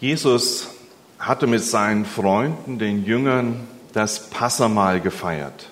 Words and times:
Jesus 0.00 0.68
hatte 1.18 1.46
mit 1.46 1.62
seinen 1.62 2.06
Freunden, 2.06 2.78
den 2.78 3.04
Jüngern, 3.04 3.68
das 3.92 4.30
Passamahl 4.30 5.00
gefeiert. 5.00 5.66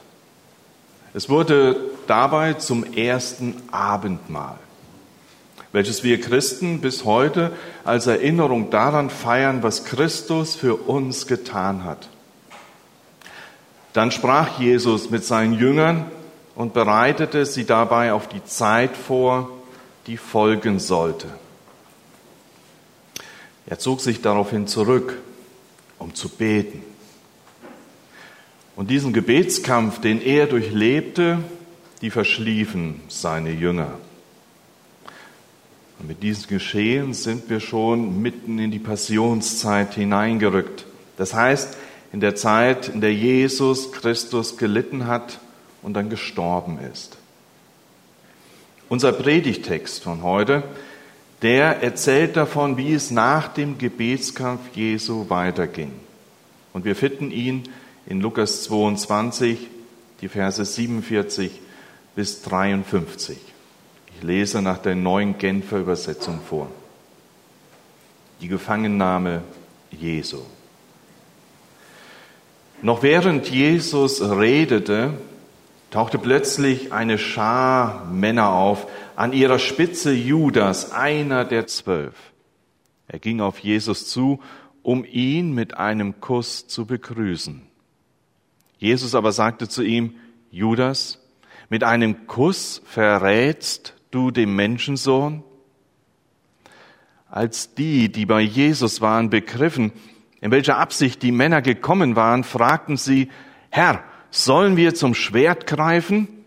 Es 1.15 1.31
wurde 1.31 1.81
dabei 2.07 2.55
zum 2.55 2.85
ersten 2.93 3.57
Abendmahl, 3.73 4.59
welches 5.73 6.05
wir 6.05 6.21
Christen 6.21 6.83
bis 6.83 7.07
heute 7.07 7.53
als 7.85 8.07
Erinnerung 8.07 8.69
daran 8.69 9.09
feiern, 9.09 9.63
was 9.63 9.87
Christus 9.87 10.55
für 10.55 10.75
uns 10.75 11.27
getan 11.27 11.85
hat. 11.85 12.09
Dann 13.95 14.11
sprach 14.11 14.61
Jesus 14.61 15.09
mit 15.09 15.25
seinen 15.25 15.55
Jüngern 15.55 16.05
und 16.55 16.75
bereitete 16.75 17.47
sie 17.47 17.65
dabei 17.65 18.13
auf 18.13 18.29
die 18.29 18.45
Zeit 18.45 18.95
vor, 18.95 19.49
die 20.07 20.19
folgen 20.19 20.79
sollte. 20.81 21.29
Er 23.69 23.79
zog 23.79 24.01
sich 24.01 24.23
daraufhin 24.23 24.67
zurück, 24.67 25.19
um 25.99 26.15
zu 26.15 26.31
beten. 26.31 26.83
Und 28.77 28.89
diesen 28.89 29.13
Gebetskampf, 29.13 30.01
den 30.01 30.23
er 30.23 30.47
durchlebte, 30.47 31.39
die 32.01 32.09
verschliefen 32.09 33.03
seine 33.09 33.51
Jünger. 33.51 33.99
Und 35.99 36.09
mit 36.09 36.23
diesem 36.23 36.49
Geschehen 36.49 37.13
sind 37.13 37.51
wir 37.51 37.61
schon 37.61 38.23
mitten 38.23 38.59
in 38.59 38.71
die 38.71 38.79
Passionszeit 38.79 39.95
hineingerückt. 39.95 40.87
Das 41.19 41.35
heißt, 41.35 41.77
in 42.11 42.21
der 42.21 42.37
Zeit, 42.37 42.89
in 42.89 43.03
der 43.03 43.13
Jesus 43.13 43.93
Christus 43.93 44.57
gelitten 44.57 45.07
hat 45.07 45.41
und 45.83 45.93
dann 45.93 46.09
gestorben 46.09 46.79
ist. 46.91 47.19
Unser 48.89 49.13
Predigtext 49.13 50.03
von 50.03 50.23
heute 50.23 50.63
der 51.43 51.83
erzählt 51.83 52.37
davon, 52.37 52.77
wie 52.77 52.93
es 52.93 53.11
nach 53.11 53.49
dem 53.49 53.79
Gebetskampf 53.79 54.61
Jesu 54.75 55.29
weiterging. 55.29 55.93
Und 56.73 56.85
wir 56.85 56.97
finden 56.97 57.31
ihn 57.31 57.69
in 58.07 58.21
Lukas 58.21 58.65
22, 58.65 59.69
die 60.21 60.29
Verse 60.29 60.65
47 60.65 61.61
bis 62.17 62.43
53. 62.43 63.39
Ich 64.17 64.23
lese 64.23 64.63
nach 64.63 64.79
der 64.79 64.97
neuen 64.97 65.39
Genfer 65.39 65.79
Übersetzung 65.79 66.41
vor. 66.41 66.69
Die 68.41 68.49
Gefangennahme 68.49 69.43
Jesu. 69.91 70.39
Noch 72.83 73.03
während 73.03 73.49
Jesus 73.49 74.21
redete, 74.21 75.15
tauchte 75.91 76.19
plötzlich 76.19 76.93
eine 76.93 77.19
Schar 77.19 78.07
Männer 78.07 78.51
auf, 78.51 78.87
an 79.19 79.33
ihrer 79.33 79.59
Spitze 79.59 80.13
Judas, 80.13 80.93
einer 80.93 81.45
der 81.45 81.67
zwölf. 81.67 82.15
Er 83.09 83.19
ging 83.19 83.41
auf 83.41 83.59
Jesus 83.59 84.07
zu, 84.07 84.41
um 84.85 85.05
ihn 85.05 85.53
mit 85.53 85.77
einem 85.77 86.21
Kuss 86.21 86.69
zu 86.69 86.87
begrüßen. 86.87 87.63
Jesus 88.79 89.17
aber 89.17 89.33
sagte 89.33 89.69
zu 89.69 89.83
ihm, 89.83 90.15
Judas, 90.53 91.19
mit 91.69 91.83
einem 91.83 92.29
Kuss 92.29 92.81
verrätst 92.85 93.95
du 94.13 94.31
den 94.31 94.55
Menschensohn? 94.55 95.43
Als 97.29 97.75
die, 97.75 98.13
die 98.13 98.25
bei 98.25 98.41
Jesus 98.41 99.01
waren, 99.01 99.31
begriffen, 99.31 99.91
in 100.41 100.53
welcher 100.53 100.79
Absicht 100.79 101.25
die 101.25 101.33
Männer 101.33 101.61
gekommen 101.61 102.15
waren, 102.15 102.45
fragten 102.45 102.97
sie, 102.97 103.31
Herr, 103.71 104.05
sollen 104.31 104.77
wir 104.77 104.95
zum 104.95 105.17
Schwert 105.17 105.67
greifen? 105.67 106.38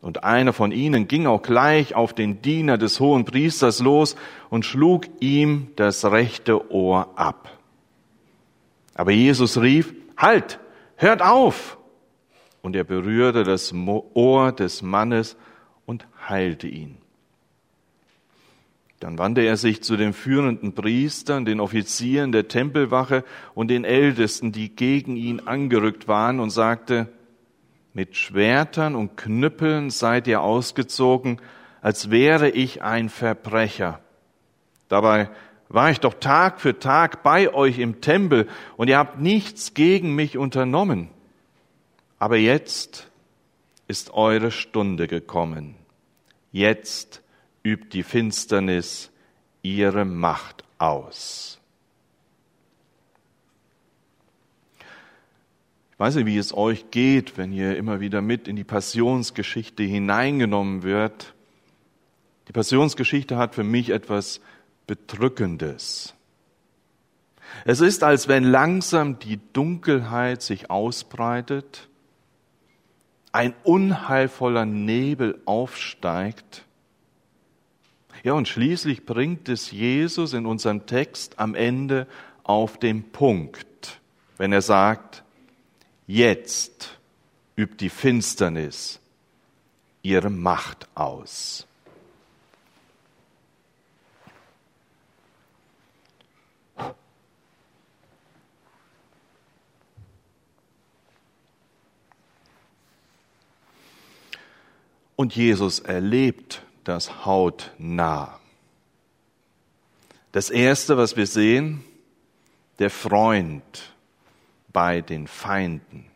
Und 0.00 0.24
einer 0.24 0.52
von 0.52 0.72
ihnen 0.72 1.08
ging 1.08 1.26
auch 1.26 1.42
gleich 1.42 1.94
auf 1.94 2.14
den 2.14 2.40
Diener 2.40 2.78
des 2.78 3.00
hohen 3.00 3.24
Priesters 3.24 3.80
los 3.80 4.16
und 4.48 4.64
schlug 4.64 5.04
ihm 5.20 5.68
das 5.76 6.04
rechte 6.04 6.72
Ohr 6.72 7.10
ab. 7.16 7.58
Aber 8.94 9.12
Jesus 9.12 9.60
rief, 9.60 9.94
Halt, 10.16 10.58
hört 10.96 11.22
auf! 11.22 11.78
Und 12.62 12.76
er 12.76 12.84
berührte 12.84 13.42
das 13.42 13.72
Ohr 13.72 14.52
des 14.52 14.82
Mannes 14.82 15.36
und 15.86 16.06
heilte 16.28 16.68
ihn. 16.68 16.98
Dann 19.00 19.16
wandte 19.16 19.40
er 19.40 19.56
sich 19.56 19.82
zu 19.82 19.96
den 19.96 20.12
führenden 20.12 20.74
Priestern, 20.74 21.46
den 21.46 21.58
Offizieren 21.58 22.32
der 22.32 22.48
Tempelwache 22.48 23.24
und 23.54 23.68
den 23.68 23.84
Ältesten, 23.84 24.52
die 24.52 24.76
gegen 24.76 25.16
ihn 25.16 25.40
angerückt 25.40 26.06
waren, 26.06 26.38
und 26.38 26.50
sagte, 26.50 27.08
mit 27.92 28.16
Schwertern 28.16 28.94
und 28.94 29.16
Knüppeln 29.16 29.90
seid 29.90 30.26
ihr 30.26 30.40
ausgezogen, 30.42 31.40
als 31.82 32.10
wäre 32.10 32.50
ich 32.50 32.82
ein 32.82 33.08
Verbrecher. 33.08 34.00
Dabei 34.88 35.30
war 35.68 35.90
ich 35.90 36.00
doch 36.00 36.14
Tag 36.14 36.60
für 36.60 36.78
Tag 36.78 37.22
bei 37.22 37.54
euch 37.54 37.78
im 37.78 38.00
Tempel 38.00 38.48
und 38.76 38.88
ihr 38.88 38.98
habt 38.98 39.20
nichts 39.20 39.74
gegen 39.74 40.14
mich 40.14 40.36
unternommen. 40.36 41.08
Aber 42.18 42.36
jetzt 42.36 43.08
ist 43.86 44.12
eure 44.12 44.50
Stunde 44.50 45.06
gekommen. 45.06 45.76
Jetzt 46.52 47.22
übt 47.62 47.90
die 47.92 48.02
Finsternis 48.02 49.10
ihre 49.62 50.04
Macht 50.04 50.64
aus. 50.78 51.59
Weiß 56.00 56.14
nicht, 56.14 56.24
wie 56.24 56.38
es 56.38 56.56
euch 56.56 56.90
geht, 56.90 57.36
wenn 57.36 57.52
ihr 57.52 57.76
immer 57.76 58.00
wieder 58.00 58.22
mit 58.22 58.48
in 58.48 58.56
die 58.56 58.64
Passionsgeschichte 58.64 59.82
hineingenommen 59.82 60.82
wird. 60.82 61.34
Die 62.48 62.52
Passionsgeschichte 62.52 63.36
hat 63.36 63.54
für 63.54 63.64
mich 63.64 63.90
etwas 63.90 64.40
Bedrückendes. 64.86 66.14
Es 67.66 67.82
ist, 67.82 68.02
als 68.02 68.28
wenn 68.28 68.44
langsam 68.44 69.18
die 69.18 69.40
Dunkelheit 69.52 70.40
sich 70.40 70.70
ausbreitet, 70.70 71.90
ein 73.30 73.52
unheilvoller 73.62 74.64
Nebel 74.64 75.42
aufsteigt. 75.44 76.64
Ja, 78.22 78.32
und 78.32 78.48
schließlich 78.48 79.04
bringt 79.04 79.50
es 79.50 79.70
Jesus 79.70 80.32
in 80.32 80.46
unserem 80.46 80.86
Text 80.86 81.38
am 81.38 81.54
Ende 81.54 82.06
auf 82.42 82.78
den 82.78 83.12
Punkt, 83.12 84.00
wenn 84.38 84.50
er 84.54 84.62
sagt, 84.62 85.24
Jetzt 86.12 86.98
übt 87.54 87.76
die 87.78 87.88
Finsternis 87.88 88.98
ihre 90.02 90.28
Macht 90.28 90.88
aus. 90.96 91.68
Und 105.14 105.36
Jesus 105.36 105.78
erlebt 105.78 106.64
das 106.82 107.24
hautnah. 107.24 108.40
Das 110.32 110.50
Erste, 110.50 110.96
was 110.96 111.16
wir 111.16 111.28
sehen, 111.28 111.84
der 112.80 112.90
Freund 112.90 113.94
bei 114.72 115.00
den 115.00 115.26
Feinden. 115.26 116.06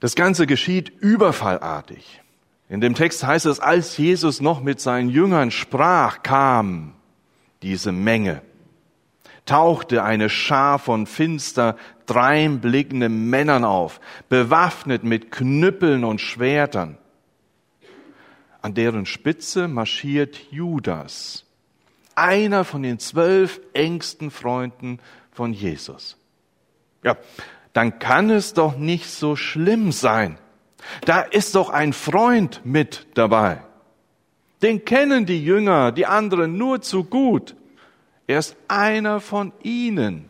Das 0.00 0.14
Ganze 0.14 0.46
geschieht 0.46 0.90
überfallartig. 1.00 2.20
In 2.68 2.80
dem 2.80 2.94
Text 2.94 3.24
heißt 3.24 3.46
es, 3.46 3.60
als 3.60 3.96
Jesus 3.96 4.40
noch 4.40 4.62
mit 4.62 4.80
seinen 4.80 5.08
Jüngern 5.08 5.50
sprach, 5.50 6.22
kam 6.22 6.94
diese 7.62 7.92
Menge, 7.92 8.42
tauchte 9.46 10.04
eine 10.04 10.28
Schar 10.28 10.78
von 10.78 11.06
finster 11.06 11.76
dreinblickenden 12.06 13.28
Männern 13.28 13.64
auf, 13.64 14.00
bewaffnet 14.28 15.02
mit 15.02 15.32
Knüppeln 15.32 16.04
und 16.04 16.20
Schwertern. 16.20 16.98
An 18.60 18.74
deren 18.74 19.06
Spitze 19.06 19.66
marschiert 19.66 20.36
Judas, 20.50 21.44
einer 22.14 22.64
von 22.64 22.82
den 22.82 22.98
zwölf 22.98 23.60
engsten 23.72 24.30
Freunden 24.30 24.98
von 25.38 25.52
Jesus. 25.52 26.16
Ja, 27.04 27.16
dann 27.72 28.00
kann 28.00 28.28
es 28.28 28.54
doch 28.54 28.76
nicht 28.76 29.08
so 29.08 29.36
schlimm 29.36 29.92
sein. 29.92 30.36
Da 31.04 31.20
ist 31.20 31.54
doch 31.54 31.70
ein 31.70 31.92
Freund 31.92 32.62
mit 32.64 33.06
dabei. 33.14 33.62
Den 34.62 34.84
kennen 34.84 35.26
die 35.26 35.44
Jünger, 35.44 35.92
die 35.92 36.06
anderen 36.06 36.58
nur 36.58 36.82
zu 36.82 37.04
gut. 37.04 37.54
Er 38.26 38.40
ist 38.40 38.56
einer 38.66 39.20
von 39.20 39.52
ihnen. 39.62 40.24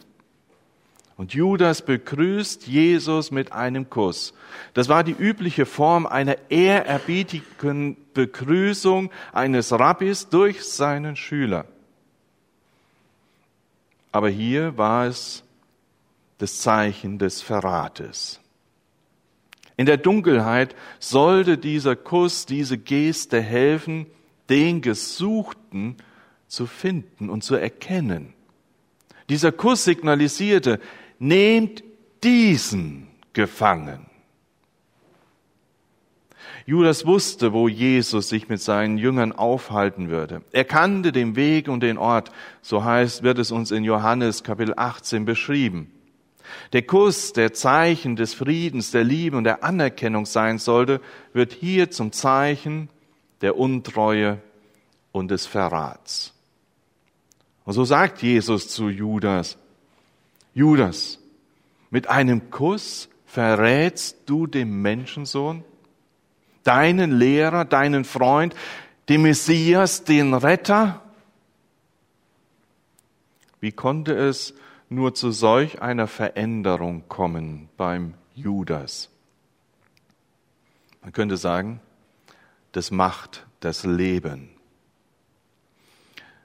Und 1.17 1.33
Judas 1.33 1.81
begrüßt 1.81 2.67
Jesus 2.67 3.31
mit 3.31 3.53
einem 3.53 3.89
Kuss. 3.89 4.35
Das 4.75 4.91
war 4.91 5.05
die 5.05 5.17
übliche 5.19 5.65
Form 5.65 6.05
einer 6.05 6.37
ehrerbietigen 6.51 7.97
Begrüßung 8.13 9.11
eines 9.33 9.73
Rabbis 9.73 10.29
durch 10.29 10.65
seinen 10.65 11.17
Schüler. 11.17 11.65
Aber 14.13 14.29
hier 14.29 14.77
war 14.79 15.07
es 15.07 15.45
das 16.39 16.61
Zeichen 16.61 17.19
des 17.19 17.43
Verrates. 17.43 18.41
In 19.77 19.87
der 19.87 19.97
Dunkelheit 19.97 20.75
sollte 20.99 21.57
dieser 21.57 21.95
Kuss, 21.95 22.47
diese 22.47 22.79
Geste 22.79 23.41
helfen, 23.41 24.07
den 24.49 24.81
Gesuchten 24.83 25.97
zu 26.49 26.67
finden 26.67 27.31
und 27.31 27.45
zu 27.45 27.55
erkennen. 27.55 28.35
Dieser 29.29 29.53
Kuss 29.53 29.85
signalisierte, 29.85 30.81
nehmt 31.19 31.85
diesen 32.25 33.09
gefangen. 33.35 34.08
Judas 36.69 37.07
wusste, 37.07 37.55
wo 37.55 37.67
Jesus 37.67 38.29
sich 38.29 38.51
mit 38.51 38.61
seinen 38.61 38.99
Jüngern 38.99 39.33
aufhalten 39.33 40.11
würde. 40.11 40.43
Er 40.53 40.67
kannte 40.67 41.13
den 41.13 41.35
Weg 41.35 41.67
und 41.67 41.81
den 41.81 41.97
Ort, 41.97 42.31
so 42.61 42.85
heißt, 42.85 43.23
wird 43.23 43.39
es 43.39 43.51
uns 43.51 43.71
in 43.71 43.85
Johannes 43.85 44.45
Kapitel 44.45 44.75
18 44.77 45.25
beschrieben. 45.25 45.91
Der 46.75 46.83
Kuss, 46.83 47.33
der 47.33 47.55
Zeichen 47.55 48.17
des 48.17 48.35
Friedens, 48.35 48.91
der 48.91 49.03
Liebe 49.03 49.39
und 49.39 49.45
der 49.45 49.65
Anerkennung 49.65 50.27
sein 50.27 50.59
sollte, 50.59 51.01
wird 51.33 51.55
hier 51.55 51.91
zum 51.91 52.13
Zeichen 52.13 52.91
der 53.41 53.57
Untreue 53.57 54.37
und 55.11 55.31
des 55.31 55.47
Verrats. 55.47 56.35
Und 57.65 57.73
so 57.73 57.87
sagt 57.87 58.21
Jesus 58.23 58.69
zu 58.69 58.91
Judas, 58.91 59.57
Judas, 60.53 61.19
mit 61.89 62.11
einem 62.11 62.51
Kuss 62.51 63.09
verrätst 63.25 64.19
du 64.27 64.47
den 64.47 64.83
Menschensohn? 64.83 65.65
Deinen 66.69 67.19
Lehrer, 67.19 67.65
deinen 67.65 68.05
Freund, 68.05 68.55
den 69.09 69.23
Messias, 69.23 70.05
den 70.05 70.35
Retter? 70.35 71.01
Wie 73.59 73.73
konnte 73.73 74.13
es 74.13 74.53
nur 74.91 75.15
zu 75.15 75.31
solch 75.31 75.81
einer 75.81 76.07
Veränderung 76.07 77.05
kommen 77.09 77.71
beim 77.79 78.15
Judas? 78.35 79.09
Man 81.01 81.13
könnte 81.13 81.39
sagen, 81.39 81.81
das 82.73 82.91
macht 82.91 83.47
das 83.61 83.85
Leben. 83.85 84.51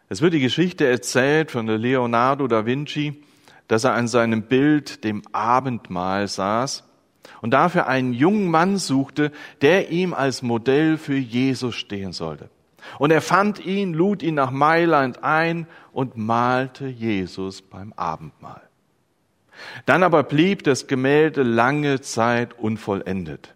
Es 0.08 0.22
wird 0.22 0.34
die 0.34 0.40
Geschichte 0.40 0.88
erzählt 0.88 1.52
von 1.52 1.68
Leonardo 1.68 2.48
da 2.48 2.66
Vinci, 2.66 3.22
dass 3.68 3.84
er 3.84 3.94
an 3.94 4.08
seinem 4.08 4.44
Bild 4.44 5.04
dem 5.04 5.22
Abendmahl 5.34 6.30
saß 6.30 6.86
und 7.42 7.52
dafür 7.52 7.88
einen 7.88 8.14
jungen 8.14 8.50
Mann 8.50 8.78
suchte, 8.78 9.32
der 9.62 9.92
ihm 9.92 10.14
als 10.14 10.42
Modell 10.42 10.98
für 10.98 11.18
Jesus 11.18 11.76
stehen 11.76 12.14
sollte. 12.14 12.50
Und 13.00 13.12
er 13.12 13.22
fand 13.22 13.66
ihn, 13.66 13.94
lud 13.94 14.24
ihn 14.24 14.36
nach 14.36 14.52
Mailand 14.52 15.24
ein 15.24 15.68
und 15.92 16.18
malte 16.18 16.88
Jesus 16.88 17.62
beim 17.62 17.94
Abendmahl. 17.94 18.62
Dann 19.86 20.04
aber 20.04 20.24
blieb 20.24 20.64
das 20.64 20.88
Gemälde 20.88 21.44
lange 21.44 22.02
Zeit 22.02 22.58
unvollendet. 22.58 23.54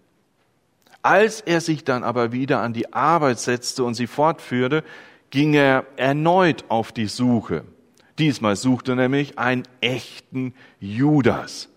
Als 1.01 1.41
er 1.41 1.61
sich 1.61 1.83
dann 1.83 2.03
aber 2.03 2.31
wieder 2.31 2.61
an 2.61 2.73
die 2.73 2.93
Arbeit 2.93 3.39
setzte 3.39 3.83
und 3.83 3.93
sie 3.93 4.07
fortführte, 4.07 4.83
ging 5.29 5.53
er 5.53 5.85
erneut 5.97 6.65
auf 6.69 6.91
die 6.91 7.07
Suche. 7.07 7.63
Diesmal 8.19 8.55
suchte 8.55 8.95
nämlich 8.95 9.37
einen 9.37 9.63
echten 9.81 10.53
Judas 10.79 11.69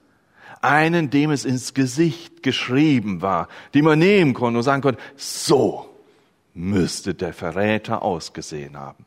einen, 0.61 1.11
dem 1.11 1.31
es 1.31 1.45
ins 1.45 1.75
Gesicht 1.75 2.43
geschrieben 2.43 3.23
war, 3.23 3.49
die 3.75 3.83
man 3.83 3.99
nehmen 3.99 4.35
konnte 4.35 4.59
und 4.59 4.63
sagen 4.65 4.83
konnte, 4.83 5.01
so 5.17 5.89
müsste 6.55 7.15
der 7.15 7.33
Verräter 7.33 8.03
ausgesehen 8.03 8.77
haben. 8.77 9.05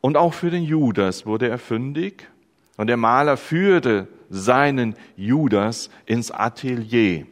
Und 0.00 0.16
auch 0.16 0.34
für 0.34 0.50
den 0.50 0.64
Judas 0.64 1.24
wurde 1.24 1.48
er 1.48 1.58
fündig 1.58 2.28
und 2.76 2.88
der 2.88 2.96
Maler 2.96 3.36
führte 3.36 4.08
seinen 4.28 4.96
Judas 5.16 5.88
ins 6.04 6.30
Atelier. 6.30 7.26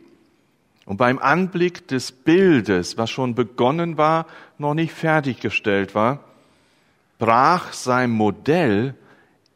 Und 0.87 0.97
beim 0.97 1.19
Anblick 1.19 1.87
des 1.89 2.13
Bildes, 2.13 2.97
was 2.97 3.11
schon 3.11 3.35
begonnen 3.35 3.99
war, 3.99 4.27
noch 4.59 4.75
nicht 4.75 4.93
fertiggestellt 4.93 5.95
war, 5.95 6.21
brach 7.19 7.73
sein 7.73 8.11
Modell 8.11 8.95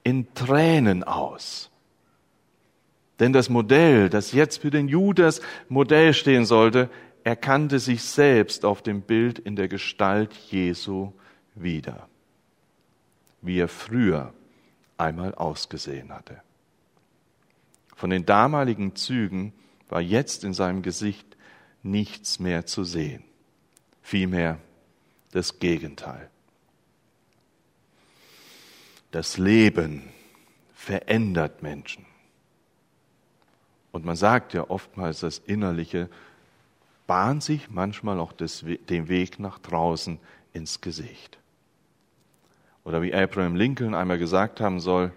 in 0.04 0.32
Tränen 0.34 1.02
aus. 1.02 1.70
Denn 3.18 3.32
das 3.32 3.48
Modell, 3.48 4.10
das 4.10 4.32
jetzt 4.32 4.60
für 4.60 4.70
den 4.70 4.88
Judas 4.88 5.40
Modell 5.68 6.12
stehen 6.12 6.44
sollte, 6.44 6.90
erkannte 7.24 7.78
sich 7.78 8.02
selbst 8.02 8.64
auf 8.64 8.82
dem 8.82 9.02
Bild 9.02 9.38
in 9.38 9.56
der 9.56 9.68
Gestalt 9.68 10.32
Jesu 10.50 11.12
wieder, 11.54 12.08
wie 13.40 13.58
er 13.58 13.68
früher 13.68 14.32
einmal 14.98 15.34
ausgesehen 15.34 16.12
hatte. 16.12 16.40
Von 17.96 18.10
den 18.10 18.26
damaligen 18.26 18.94
Zügen 18.94 19.52
war 19.88 20.00
jetzt 20.00 20.44
in 20.44 20.52
seinem 20.52 20.82
Gesicht 20.82 21.36
nichts 21.82 22.38
mehr 22.38 22.66
zu 22.66 22.84
sehen, 22.84 23.24
vielmehr 24.02 24.58
das 25.32 25.58
Gegenteil. 25.58 26.30
Das 29.10 29.38
Leben 29.38 30.10
verändert 30.74 31.62
Menschen. 31.62 32.04
Und 33.96 34.04
man 34.04 34.14
sagt 34.14 34.52
ja 34.52 34.68
oftmals, 34.68 35.20
das 35.20 35.38
Innerliche 35.38 36.10
bahnt 37.06 37.42
sich 37.42 37.70
manchmal 37.70 38.20
auch 38.20 38.34
des, 38.34 38.62
den 38.90 39.08
Weg 39.08 39.38
nach 39.38 39.58
draußen 39.58 40.18
ins 40.52 40.82
Gesicht. 40.82 41.38
Oder 42.84 43.00
wie 43.00 43.14
Abraham 43.14 43.56
Lincoln 43.56 43.94
einmal 43.94 44.18
gesagt 44.18 44.60
haben 44.60 44.80
soll, 44.80 45.12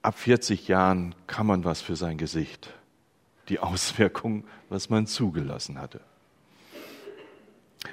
ab 0.00 0.16
40 0.16 0.68
Jahren 0.68 1.16
kann 1.26 1.44
man 1.44 1.64
was 1.64 1.80
für 1.80 1.96
sein 1.96 2.18
Gesicht. 2.18 2.72
Die 3.48 3.58
Auswirkung, 3.58 4.44
was 4.68 4.88
man 4.88 5.08
zugelassen 5.08 5.80
hatte. 5.80 6.02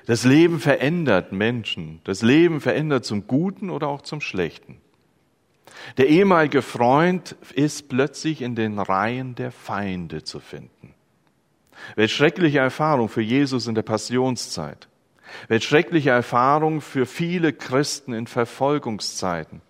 Das 0.06 0.24
Leben 0.24 0.60
verändert 0.60 1.32
Menschen. 1.32 2.00
Das 2.04 2.22
Leben 2.22 2.62
verändert 2.62 3.06
zum 3.06 3.26
Guten 3.26 3.72
oder 3.72 3.88
auch 3.88 4.04
zum 4.04 4.22
Schlechten. 4.22 4.78
Der 5.98 6.08
ehemalige 6.08 6.62
Freund 6.62 7.36
ist 7.54 7.90
plötzlich 7.90 8.42
in 8.42 8.56
den 8.56 8.80
Reihen 8.80 9.36
der 9.36 9.52
Feinde 9.52 10.24
zu 10.24 10.40
finden. 10.40 10.94
Welch 11.96 12.14
schreckliche 12.14 12.60
Erfahrung 12.60 13.10
für 13.10 13.22
Jesus 13.22 13.68
in 13.68 13.76
der 13.76 13.84
Passionszeit. 13.84 14.88
Welch 15.48 15.64
schreckliche 15.64 16.10
Erfahrung 16.10 16.82
für 16.82 17.06
viele 17.06 17.54
Christen 17.54 18.14
in 18.14 18.28
Verfolgungszeiten. 18.28 19.62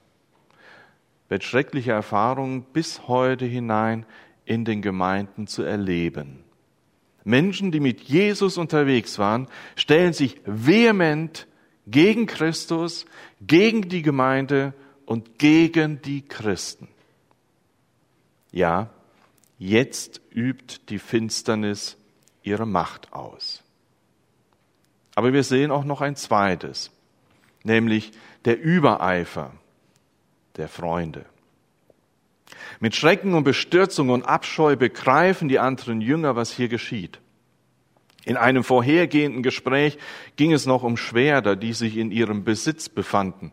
Welch 1.28 1.44
schreckliche 1.44 1.92
Erfahrung 1.92 2.64
bis 2.74 3.08
heute 3.08 3.46
hinein 3.46 4.06
in 4.46 4.66
den 4.66 4.82
Gemeinden 4.82 5.48
zu 5.48 5.64
erleben. 5.64 6.44
Menschen, 7.24 7.72
die 7.72 7.80
mit 7.80 8.02
Jesus 8.02 8.58
unterwegs 8.58 9.20
waren, 9.20 9.48
stellen 9.76 10.14
sich 10.14 10.42
vehement 10.46 11.48
gegen 11.86 12.26
Christus, 12.26 13.06
gegen 13.42 13.90
die 13.90 14.02
Gemeinde 14.02 14.74
und 15.10 15.40
gegen 15.40 16.04
die 16.04 16.22
Christen. 16.22 16.88
Ja, 18.52 18.92
jetzt 19.58 20.22
übt 20.32 20.82
die 20.90 21.00
Finsternis 21.00 21.98
ihre 22.44 22.68
Macht 22.68 23.12
aus. 23.12 23.64
Aber 25.16 25.34
wir 25.34 25.44
sehen 25.44 25.72
auch 25.72 25.84
noch 25.84 26.02
ein 26.02 26.16
zweites, 26.16 26.92
nämlich 27.64 28.12
der 28.46 28.62
Übereifer 28.62 29.52
der 30.58 30.68
Freunde. 30.68 31.26
Mit 32.80 32.96
Schrecken 32.96 33.34
und 33.34 33.46
Bestürzung 33.46 34.10
und 34.10 34.26
Abscheu 34.26 34.76
begreifen 34.76 35.50
die 35.50 35.58
anderen 35.58 36.02
Jünger, 36.02 36.36
was 36.36 36.52
hier 36.52 36.68
geschieht. 36.68 37.20
In 38.26 38.38
einem 38.38 38.64
vorhergehenden 38.64 39.42
Gespräch 39.42 39.98
ging 40.36 40.54
es 40.54 40.68
noch 40.68 40.84
um 40.84 40.98
Schwerter, 40.98 41.56
die 41.56 41.74
sich 41.74 41.98
in 41.98 42.12
ihrem 42.12 42.44
Besitz 42.44 42.90
befanden. 42.90 43.52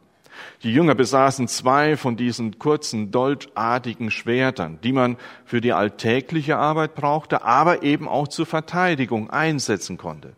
Die 0.63 0.73
Jünger 0.73 0.95
besaßen 0.95 1.49
zwei 1.49 1.97
von 1.97 2.17
diesen 2.17 2.59
kurzen, 2.59 3.11
dolchartigen 3.11 4.11
Schwertern, 4.11 4.79
die 4.83 4.93
man 4.93 5.17
für 5.45 5.61
die 5.61 5.73
alltägliche 5.73 6.57
Arbeit 6.57 6.95
brauchte, 6.95 7.43
aber 7.43 7.83
eben 7.83 8.09
auch 8.09 8.29
zur 8.29 8.47
Verteidigung 8.47 9.31
einsetzen 9.31 9.97
konnte. 9.97 10.35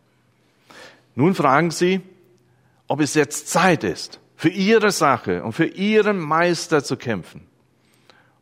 Nun 1.14 1.34
fragen 1.34 1.70
sie, 1.70 2.00
ob 2.86 3.00
es 3.00 3.14
jetzt 3.14 3.48
Zeit 3.48 3.84
ist, 3.84 4.20
für 4.36 4.48
ihre 4.48 4.92
Sache 4.92 5.42
und 5.42 5.52
für 5.52 5.66
ihren 5.66 6.18
Meister 6.18 6.84
zu 6.84 6.96
kämpfen. 6.96 7.46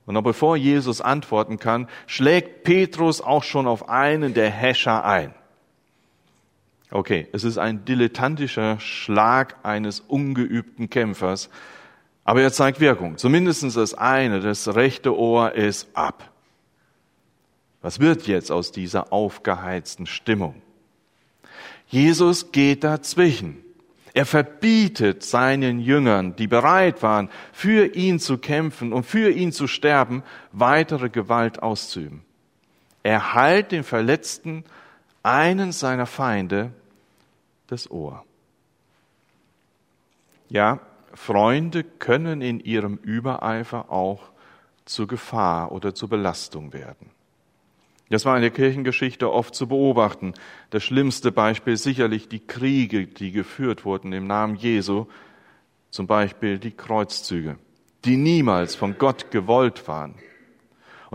Und 0.04 0.14
noch 0.14 0.22
bevor 0.22 0.56
Jesus 0.56 1.00
antworten 1.00 1.58
kann, 1.58 1.88
schlägt 2.06 2.62
Petrus 2.62 3.20
auch 3.20 3.42
schon 3.42 3.66
auf 3.66 3.88
einen 3.88 4.34
der 4.34 4.50
Häscher 4.50 5.04
ein. 5.04 5.34
Okay, 6.90 7.26
es 7.32 7.44
ist 7.44 7.58
ein 7.58 7.84
dilettantischer 7.84 8.78
Schlag 8.78 9.56
eines 9.64 10.00
ungeübten 10.00 10.88
Kämpfers, 10.88 11.50
aber 12.24 12.42
er 12.42 12.52
zeigt 12.52 12.80
Wirkung. 12.80 13.18
Zumindest 13.18 13.76
das 13.76 13.94
eine, 13.94 14.40
das 14.40 14.74
rechte 14.74 15.16
Ohr 15.16 15.52
ist 15.52 15.88
ab. 15.94 16.30
Was 17.82 18.00
wird 18.00 18.26
jetzt 18.26 18.50
aus 18.50 18.72
dieser 18.72 19.12
aufgeheizten 19.12 20.06
Stimmung? 20.06 20.60
Jesus 21.88 22.50
geht 22.50 22.82
dazwischen. 22.82 23.58
Er 24.12 24.26
verbietet 24.26 25.22
seinen 25.22 25.78
Jüngern, 25.78 26.34
die 26.36 26.46
bereit 26.46 27.02
waren, 27.02 27.28
für 27.52 27.94
ihn 27.94 28.18
zu 28.18 28.38
kämpfen 28.38 28.92
und 28.92 29.04
für 29.04 29.30
ihn 29.30 29.52
zu 29.52 29.66
sterben, 29.66 30.22
weitere 30.52 31.10
Gewalt 31.10 31.62
auszuüben. 31.62 32.22
Er 33.02 33.34
heilt 33.34 33.72
den 33.72 33.84
Verletzten 33.84 34.64
einen 35.26 35.72
seiner 35.72 36.06
Feinde 36.06 36.72
das 37.66 37.90
Ohr. 37.90 38.24
Ja, 40.48 40.78
Freunde 41.14 41.82
können 41.82 42.40
in 42.40 42.60
ihrem 42.60 42.96
Übereifer 42.98 43.90
auch 43.90 44.30
zur 44.84 45.08
Gefahr 45.08 45.72
oder 45.72 45.96
zur 45.96 46.08
Belastung 46.08 46.72
werden. 46.72 47.10
Das 48.08 48.24
war 48.24 48.36
in 48.36 48.42
der 48.42 48.52
Kirchengeschichte 48.52 49.32
oft 49.32 49.56
zu 49.56 49.66
beobachten. 49.66 50.34
Das 50.70 50.84
schlimmste 50.84 51.32
Beispiel 51.32 51.76
sicherlich 51.76 52.28
die 52.28 52.46
Kriege, 52.46 53.08
die 53.08 53.32
geführt 53.32 53.84
wurden 53.84 54.12
im 54.12 54.28
Namen 54.28 54.54
Jesu, 54.54 55.06
zum 55.90 56.06
Beispiel 56.06 56.60
die 56.60 56.70
Kreuzzüge, 56.70 57.58
die 58.04 58.16
niemals 58.16 58.76
von 58.76 58.96
Gott 58.96 59.32
gewollt 59.32 59.88
waren. 59.88 60.14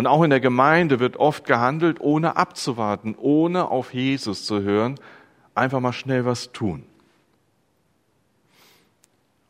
Und 0.01 0.08
auch 0.08 0.24
in 0.24 0.31
der 0.31 0.39
Gemeinde 0.39 1.00
wird 1.00 1.17
oft 1.17 1.46
gehandelt, 1.46 2.01
ohne 2.01 2.36
abzuwarten, 2.36 3.13
ohne 3.20 3.70
auf 3.70 3.93
Jesus 3.93 4.46
zu 4.46 4.63
hören, 4.63 5.00
einfach 5.53 5.79
mal 5.79 5.93
schnell 5.93 6.25
was 6.25 6.51
tun. 6.51 6.86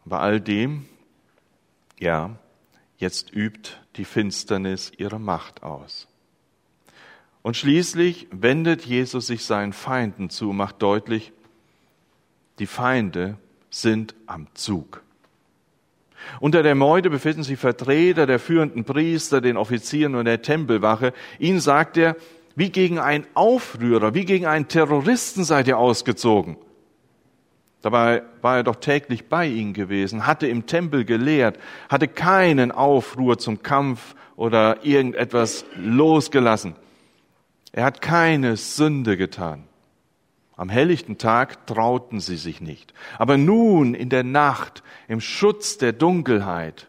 Bei 0.03 0.19
all 0.19 0.41
dem, 0.41 0.87
ja, 1.99 2.31
jetzt 2.97 3.33
übt 3.33 3.77
die 3.95 4.03
Finsternis 4.03 4.91
ihre 4.97 5.21
Macht 5.21 5.63
aus. 5.63 6.09
Und 7.43 7.55
schließlich 7.55 8.27
wendet 8.31 8.85
Jesus 8.85 9.27
sich 9.27 9.45
seinen 9.45 9.71
Feinden 9.71 10.29
zu, 10.29 10.51
macht 10.51 10.81
deutlich, 10.81 11.31
die 12.59 12.67
Feinde 12.67 13.37
sind 13.69 14.15
am 14.27 14.47
Zug. 14.53 15.01
Unter 16.39 16.63
der 16.63 16.75
Meute 16.75 17.09
befinden 17.09 17.43
sich 17.43 17.59
Vertreter 17.59 18.25
der 18.25 18.39
führenden 18.39 18.83
Priester, 18.83 19.41
den 19.41 19.57
Offizieren 19.57 20.15
und 20.15 20.25
der 20.25 20.41
Tempelwache. 20.41 21.13
Ihnen 21.39 21.59
sagt 21.59 21.97
er, 21.97 22.15
wie 22.55 22.69
gegen 22.69 22.99
einen 22.99 23.25
Aufrührer, 23.33 24.13
wie 24.13 24.25
gegen 24.25 24.45
einen 24.45 24.67
Terroristen 24.67 25.43
seid 25.43 25.67
ihr 25.67 25.77
ausgezogen. 25.77 26.57
Dabei 27.81 28.21
war 28.41 28.57
er 28.57 28.63
doch 28.63 28.75
täglich 28.75 29.27
bei 29.27 29.47
ihnen 29.47 29.73
gewesen, 29.73 30.27
hatte 30.27 30.47
im 30.47 30.67
Tempel 30.67 31.03
gelehrt, 31.03 31.57
hatte 31.89 32.07
keinen 32.07 32.71
Aufruhr 32.71 33.39
zum 33.39 33.63
Kampf 33.63 34.15
oder 34.35 34.85
irgendetwas 34.85 35.65
losgelassen. 35.77 36.75
Er 37.71 37.85
hat 37.85 38.01
keine 38.01 38.57
Sünde 38.57 39.17
getan. 39.17 39.63
Am 40.61 40.69
helllichten 40.69 41.17
Tag 41.17 41.65
trauten 41.65 42.19
sie 42.19 42.37
sich 42.37 42.61
nicht. 42.61 42.93
Aber 43.17 43.35
nun 43.35 43.95
in 43.95 44.09
der 44.09 44.23
Nacht, 44.23 44.83
im 45.07 45.19
Schutz 45.19 45.79
der 45.79 45.91
Dunkelheit, 45.91 46.87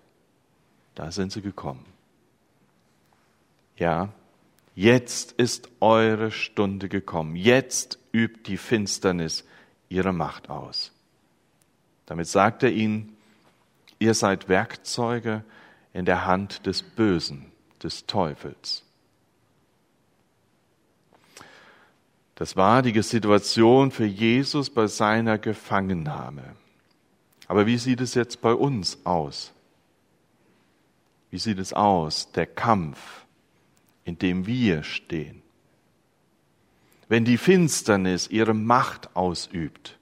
da 0.94 1.10
sind 1.10 1.32
sie 1.32 1.40
gekommen. 1.40 1.86
Ja, 3.78 4.10
jetzt 4.74 5.32
ist 5.32 5.70
eure 5.80 6.32
Stunde 6.32 6.90
gekommen. 6.90 7.34
Jetzt 7.34 7.98
übt 8.12 8.42
die 8.44 8.58
Finsternis 8.58 9.46
ihre 9.88 10.12
Macht 10.12 10.50
aus. 10.50 10.92
Damit 12.04 12.26
sagt 12.26 12.64
er 12.64 12.72
ihnen, 12.72 13.16
ihr 13.98 14.12
seid 14.12 14.50
Werkzeuge 14.50 15.44
in 15.94 16.04
der 16.04 16.26
Hand 16.26 16.66
des 16.66 16.82
Bösen, 16.82 17.50
des 17.82 18.04
Teufels. 18.04 18.84
Das 22.42 22.56
war 22.56 22.82
die 22.82 23.02
Situation 23.02 23.92
für 23.92 24.04
Jesus 24.04 24.68
bei 24.68 24.88
seiner 24.88 25.38
Gefangennahme. 25.38 26.42
Aber 27.46 27.66
wie 27.66 27.78
sieht 27.78 28.00
es 28.00 28.14
jetzt 28.14 28.40
bei 28.40 28.52
uns 28.52 28.98
aus? 29.06 29.52
Wie 31.30 31.38
sieht 31.38 31.60
es 31.60 31.72
aus, 31.72 32.32
der 32.32 32.46
Kampf, 32.46 32.98
in 34.02 34.18
dem 34.18 34.44
wir 34.44 34.82
stehen? 34.82 35.40
Wenn 37.06 37.24
die 37.24 37.38
Finsternis 37.38 38.26
ihre 38.26 38.54
Macht 38.54 39.14
ausübt. 39.14 39.96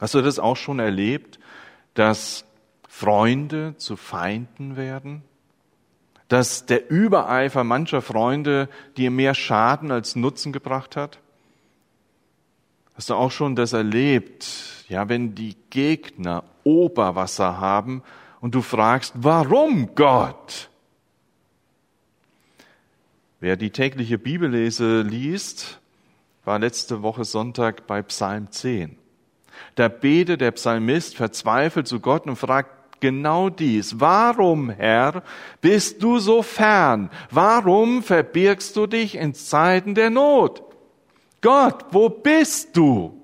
Hast 0.00 0.14
du 0.14 0.20
das 0.20 0.40
auch 0.40 0.56
schon 0.56 0.80
erlebt, 0.80 1.38
dass 1.94 2.44
Freunde 2.88 3.76
zu 3.76 3.94
Feinden 3.94 4.74
werden? 4.74 5.22
Dass 6.28 6.66
der 6.66 6.90
Übereifer 6.90 7.64
mancher 7.64 8.02
Freunde 8.02 8.68
dir 8.96 9.10
mehr 9.10 9.34
Schaden 9.34 9.90
als 9.90 10.16
Nutzen 10.16 10.52
gebracht 10.52 10.96
hat? 10.96 11.18
Hast 12.94 13.10
du 13.10 13.14
auch 13.14 13.30
schon 13.30 13.54
das 13.56 13.72
erlebt, 13.72 14.84
ja, 14.88 15.08
wenn 15.08 15.34
die 15.34 15.56
Gegner 15.70 16.44
Oberwasser 16.64 17.60
haben 17.60 18.02
und 18.40 18.54
du 18.54 18.62
fragst, 18.62 19.12
warum 19.16 19.94
Gott? 19.94 20.70
Wer 23.38 23.56
die 23.56 23.70
tägliche 23.70 24.18
Bibellese 24.18 25.02
liest, 25.02 25.78
war 26.44 26.58
letzte 26.58 27.02
Woche 27.02 27.24
Sonntag 27.24 27.86
bei 27.86 28.02
Psalm 28.02 28.50
10. 28.50 28.96
Da 29.74 29.88
betet 29.88 30.40
der 30.40 30.52
Psalmist 30.52 31.16
verzweifelt 31.16 31.86
zu 31.86 32.00
Gott 32.00 32.26
und 32.26 32.36
fragt, 32.36 32.70
genau 33.06 33.50
dies. 33.50 34.00
Warum, 34.00 34.68
Herr, 34.68 35.22
bist 35.60 36.02
du 36.02 36.18
so 36.18 36.42
fern? 36.42 37.08
Warum 37.30 38.02
verbirgst 38.02 38.74
du 38.74 38.88
dich 38.88 39.14
in 39.14 39.32
Zeiten 39.32 39.94
der 39.94 40.10
Not? 40.10 40.60
Gott, 41.40 41.84
wo 41.92 42.08
bist 42.08 42.76
du? 42.76 43.16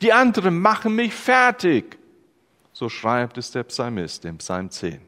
Die 0.00 0.14
anderen 0.14 0.58
machen 0.58 0.94
mich 0.94 1.12
fertig. 1.12 1.98
So 2.72 2.88
schreibt 2.88 3.36
es 3.36 3.50
der 3.50 3.64
Psalmist 3.64 4.24
im 4.24 4.38
Psalm 4.38 4.70
10. 4.70 4.98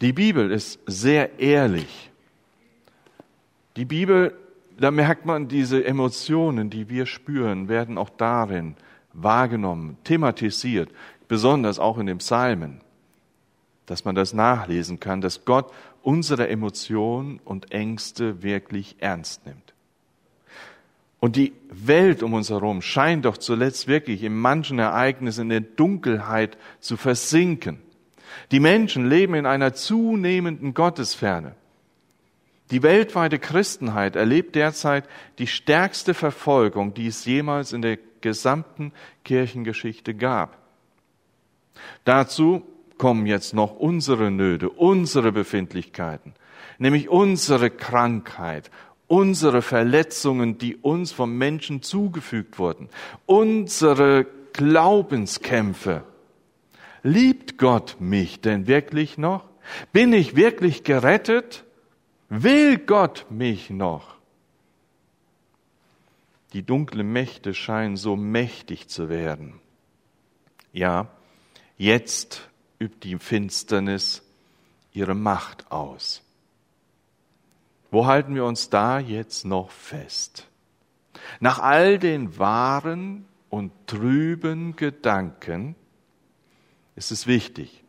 Die 0.00 0.14
Bibel 0.14 0.50
ist 0.50 0.80
sehr 0.86 1.38
ehrlich. 1.38 2.10
Die 3.76 3.84
Bibel, 3.84 4.34
da 4.80 4.90
merkt 4.90 5.26
man, 5.26 5.48
diese 5.48 5.84
Emotionen, 5.84 6.70
die 6.70 6.88
wir 6.88 7.04
spüren, 7.04 7.68
werden 7.68 7.98
auch 7.98 8.10
darin 8.10 8.76
wahrgenommen, 9.12 9.98
thematisiert 10.04 10.88
besonders 11.28 11.78
auch 11.78 11.98
in 11.98 12.06
den 12.06 12.18
Psalmen, 12.18 12.80
dass 13.86 14.04
man 14.04 14.14
das 14.14 14.32
nachlesen 14.32 15.00
kann, 15.00 15.20
dass 15.20 15.44
Gott 15.44 15.72
unsere 16.02 16.48
Emotionen 16.48 17.40
und 17.44 17.70
Ängste 17.70 18.42
wirklich 18.42 18.96
ernst 18.98 19.46
nimmt. 19.46 19.74
Und 21.20 21.36
die 21.36 21.52
Welt 21.68 22.22
um 22.22 22.34
uns 22.34 22.50
herum 22.50 22.80
scheint 22.80 23.24
doch 23.24 23.36
zuletzt 23.36 23.88
wirklich 23.88 24.22
in 24.22 24.36
manchen 24.36 24.78
Ereignissen 24.78 25.42
in 25.42 25.48
der 25.48 25.60
Dunkelheit 25.60 26.56
zu 26.80 26.96
versinken. 26.96 27.80
Die 28.52 28.60
Menschen 28.60 29.08
leben 29.08 29.34
in 29.34 29.46
einer 29.46 29.74
zunehmenden 29.74 30.74
Gottesferne. 30.74 31.54
Die 32.70 32.82
weltweite 32.82 33.38
Christenheit 33.38 34.14
erlebt 34.14 34.54
derzeit 34.54 35.08
die 35.38 35.46
stärkste 35.46 36.14
Verfolgung, 36.14 36.94
die 36.94 37.06
es 37.06 37.24
jemals 37.24 37.72
in 37.72 37.82
der 37.82 37.98
gesamten 38.20 38.92
Kirchengeschichte 39.24 40.14
gab. 40.14 40.57
Dazu 42.04 42.62
kommen 42.98 43.26
jetzt 43.26 43.54
noch 43.54 43.76
unsere 43.76 44.30
Nöte, 44.30 44.70
unsere 44.70 45.32
Befindlichkeiten, 45.32 46.34
nämlich 46.78 47.08
unsere 47.08 47.70
Krankheit, 47.70 48.70
unsere 49.06 49.62
Verletzungen, 49.62 50.58
die 50.58 50.76
uns 50.76 51.12
vom 51.12 51.36
Menschen 51.38 51.82
zugefügt 51.82 52.58
wurden, 52.58 52.88
unsere 53.26 54.26
Glaubenskämpfe. 54.52 56.04
Liebt 57.02 57.58
Gott 57.58 57.96
mich 58.00 58.40
denn 58.40 58.66
wirklich 58.66 59.18
noch? 59.18 59.44
Bin 59.92 60.12
ich 60.12 60.36
wirklich 60.36 60.82
gerettet? 60.84 61.64
Will 62.28 62.78
Gott 62.78 63.26
mich 63.30 63.70
noch? 63.70 64.16
Die 66.52 66.62
dunklen 66.62 67.10
Mächte 67.12 67.54
scheinen 67.54 67.96
so 67.96 68.16
mächtig 68.16 68.88
zu 68.88 69.08
werden. 69.08 69.60
Ja, 70.72 71.08
Jetzt 71.78 72.50
übt 72.80 73.08
die 73.08 73.16
Finsternis 73.18 74.22
ihre 74.92 75.14
Macht 75.14 75.70
aus. 75.70 76.22
Wo 77.92 78.04
halten 78.06 78.34
wir 78.34 78.44
uns 78.44 78.68
da 78.68 78.98
jetzt 78.98 79.44
noch 79.44 79.70
fest? 79.70 80.48
Nach 81.38 81.60
all 81.60 82.00
den 82.00 82.36
wahren 82.36 83.26
und 83.48 83.70
trüben 83.86 84.74
Gedanken 84.74 85.76
ist 86.96 87.12
es 87.12 87.28
wichtig, 87.28 87.84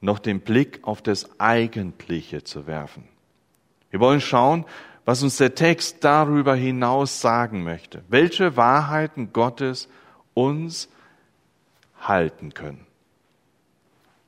noch 0.00 0.18
den 0.18 0.40
Blick 0.40 0.80
auf 0.82 1.00
das 1.00 1.38
Eigentliche 1.38 2.42
zu 2.42 2.66
werfen. 2.66 3.04
Wir 3.90 4.00
wollen 4.00 4.20
schauen, 4.20 4.64
was 5.04 5.22
uns 5.22 5.36
der 5.36 5.54
Text 5.54 6.02
darüber 6.02 6.56
hinaus 6.56 7.20
sagen 7.20 7.62
möchte, 7.62 8.02
welche 8.08 8.56
Wahrheiten 8.56 9.32
Gottes 9.32 9.88
uns 10.34 10.88
halten 12.00 12.54
können. 12.54 12.86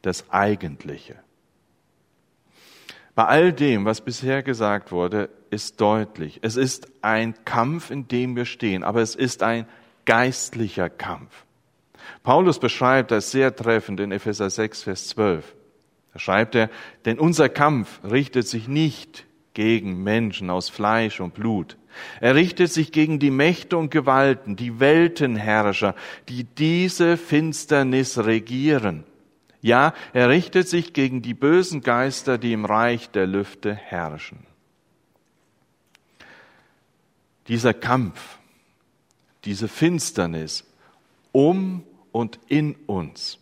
Das 0.02 0.30
Eigentliche. 0.30 1.16
Bei 3.14 3.26
all 3.26 3.52
dem, 3.52 3.84
was 3.84 4.00
bisher 4.00 4.42
gesagt 4.42 4.90
wurde, 4.90 5.28
ist 5.50 5.80
deutlich, 5.80 6.38
es 6.42 6.56
ist 6.56 6.88
ein 7.02 7.44
Kampf, 7.44 7.90
in 7.90 8.08
dem 8.08 8.36
wir 8.36 8.46
stehen, 8.46 8.82
aber 8.82 9.02
es 9.02 9.14
ist 9.14 9.42
ein 9.42 9.66
geistlicher 10.06 10.88
Kampf. 10.88 11.44
Paulus 12.22 12.58
beschreibt 12.58 13.10
das 13.10 13.30
sehr 13.30 13.54
treffend 13.54 14.00
in 14.00 14.12
Epheser 14.12 14.48
6, 14.48 14.84
Vers 14.84 15.08
12. 15.08 15.54
Da 16.12 16.18
schreibt 16.18 16.54
er, 16.54 16.70
denn 17.04 17.18
unser 17.18 17.48
Kampf 17.48 18.00
richtet 18.04 18.48
sich 18.48 18.68
nicht 18.68 19.26
gegen 19.54 20.02
Menschen 20.02 20.50
aus 20.50 20.68
Fleisch 20.68 21.20
und 21.20 21.34
Blut. 21.34 21.76
Er 22.20 22.34
richtet 22.34 22.72
sich 22.72 22.92
gegen 22.92 23.18
die 23.18 23.30
Mächte 23.30 23.76
und 23.76 23.90
Gewalten, 23.90 24.56
die 24.56 24.80
Weltenherrscher, 24.80 25.94
die 26.28 26.44
diese 26.44 27.16
Finsternis 27.16 28.18
regieren. 28.18 29.04
Ja, 29.60 29.94
er 30.12 30.28
richtet 30.28 30.68
sich 30.68 30.92
gegen 30.92 31.22
die 31.22 31.34
bösen 31.34 31.82
Geister, 31.82 32.38
die 32.38 32.52
im 32.52 32.64
Reich 32.64 33.10
der 33.10 33.26
Lüfte 33.26 33.74
herrschen. 33.74 34.46
Dieser 37.48 37.74
Kampf, 37.74 38.38
diese 39.44 39.68
Finsternis 39.68 40.64
um 41.32 41.84
und 42.10 42.38
in 42.48 42.74
uns 42.86 43.38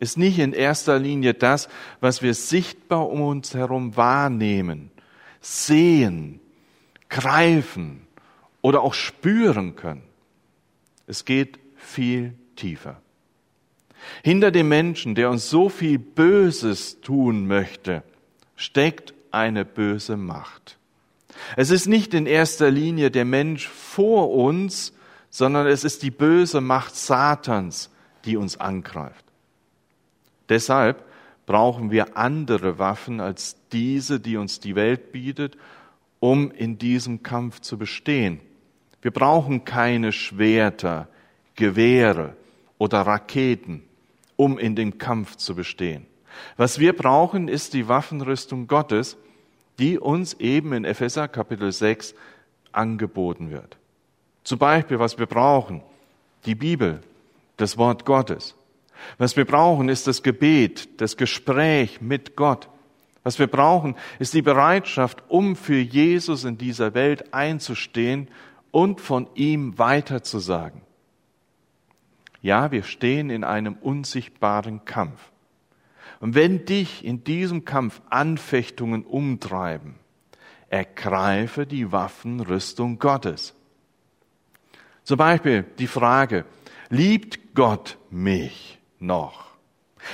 ist 0.00 0.16
nicht 0.16 0.38
in 0.38 0.54
erster 0.54 0.98
Linie 0.98 1.34
das, 1.34 1.68
was 2.00 2.22
wir 2.22 2.34
sichtbar 2.34 3.08
um 3.08 3.20
uns 3.20 3.54
herum 3.54 3.96
wahrnehmen, 3.96 4.89
sehen, 5.40 6.40
greifen 7.08 8.06
oder 8.62 8.82
auch 8.82 8.94
spüren 8.94 9.76
können. 9.76 10.02
Es 11.06 11.24
geht 11.24 11.58
viel 11.76 12.34
tiefer. 12.56 13.00
Hinter 14.22 14.50
dem 14.50 14.68
Menschen, 14.68 15.14
der 15.14 15.30
uns 15.30 15.50
so 15.50 15.68
viel 15.68 15.98
Böses 15.98 17.00
tun 17.00 17.46
möchte, 17.46 18.02
steckt 18.56 19.14
eine 19.30 19.64
böse 19.64 20.16
Macht. 20.16 20.78
Es 21.56 21.70
ist 21.70 21.86
nicht 21.86 22.14
in 22.14 22.26
erster 22.26 22.70
Linie 22.70 23.10
der 23.10 23.24
Mensch 23.24 23.68
vor 23.68 24.30
uns, 24.32 24.92
sondern 25.30 25.66
es 25.66 25.84
ist 25.84 26.02
die 26.02 26.10
böse 26.10 26.60
Macht 26.60 26.96
Satans, 26.96 27.90
die 28.24 28.36
uns 28.36 28.58
angreift. 28.58 29.24
Deshalb 30.48 31.04
brauchen 31.46 31.90
wir 31.90 32.16
andere 32.16 32.78
Waffen 32.78 33.20
als 33.20 33.56
diese, 33.72 34.20
die 34.20 34.36
uns 34.36 34.60
die 34.60 34.74
Welt 34.74 35.12
bietet, 35.12 35.56
um 36.20 36.50
in 36.50 36.78
diesem 36.78 37.22
Kampf 37.22 37.60
zu 37.60 37.78
bestehen. 37.78 38.40
Wir 39.02 39.10
brauchen 39.10 39.64
keine 39.64 40.12
Schwerter, 40.12 41.08
Gewehre 41.54 42.36
oder 42.78 43.02
Raketen, 43.02 43.82
um 44.36 44.58
in 44.58 44.76
dem 44.76 44.98
Kampf 44.98 45.36
zu 45.36 45.54
bestehen. 45.54 46.06
Was 46.56 46.78
wir 46.78 46.94
brauchen, 46.94 47.48
ist 47.48 47.74
die 47.74 47.88
Waffenrüstung 47.88 48.66
Gottes, 48.66 49.16
die 49.78 49.98
uns 49.98 50.34
eben 50.34 50.72
in 50.72 50.84
Epheser 50.84 51.28
Kapitel 51.28 51.72
6 51.72 52.14
angeboten 52.72 53.50
wird. 53.50 53.76
Zum 54.44 54.58
Beispiel, 54.58 54.98
was 54.98 55.18
wir 55.18 55.26
brauchen, 55.26 55.82
die 56.44 56.54
Bibel, 56.54 57.02
das 57.56 57.76
Wort 57.76 58.04
Gottes. 58.04 58.54
Was 59.18 59.36
wir 59.36 59.44
brauchen, 59.44 59.88
ist 59.88 60.06
das 60.06 60.22
Gebet, 60.22 61.00
das 61.00 61.16
Gespräch 61.16 62.00
mit 62.00 62.36
Gott. 62.36 62.68
Was 63.22 63.38
wir 63.38 63.46
brauchen, 63.46 63.96
ist 64.18 64.34
die 64.34 64.42
Bereitschaft, 64.42 65.22
um 65.28 65.56
für 65.56 65.78
Jesus 65.78 66.44
in 66.44 66.56
dieser 66.56 66.94
Welt 66.94 67.34
einzustehen 67.34 68.28
und 68.70 69.00
von 69.00 69.28
ihm 69.34 69.78
weiterzusagen. 69.78 70.80
Ja, 72.42 72.70
wir 72.72 72.84
stehen 72.84 73.28
in 73.28 73.44
einem 73.44 73.74
unsichtbaren 73.74 74.84
Kampf. 74.86 75.30
Und 76.20 76.34
wenn 76.34 76.64
dich 76.64 77.04
in 77.04 77.24
diesem 77.24 77.64
Kampf 77.64 78.00
Anfechtungen 78.08 79.04
umtreiben, 79.04 79.96
ergreife 80.70 81.66
die 81.66 81.92
Waffenrüstung 81.92 82.98
Gottes. 82.98 83.54
Zum 85.04 85.18
Beispiel 85.18 85.64
die 85.78 85.86
Frage, 85.86 86.44
liebt 86.88 87.54
Gott 87.54 87.98
mich 88.10 88.79
noch? 89.00 89.46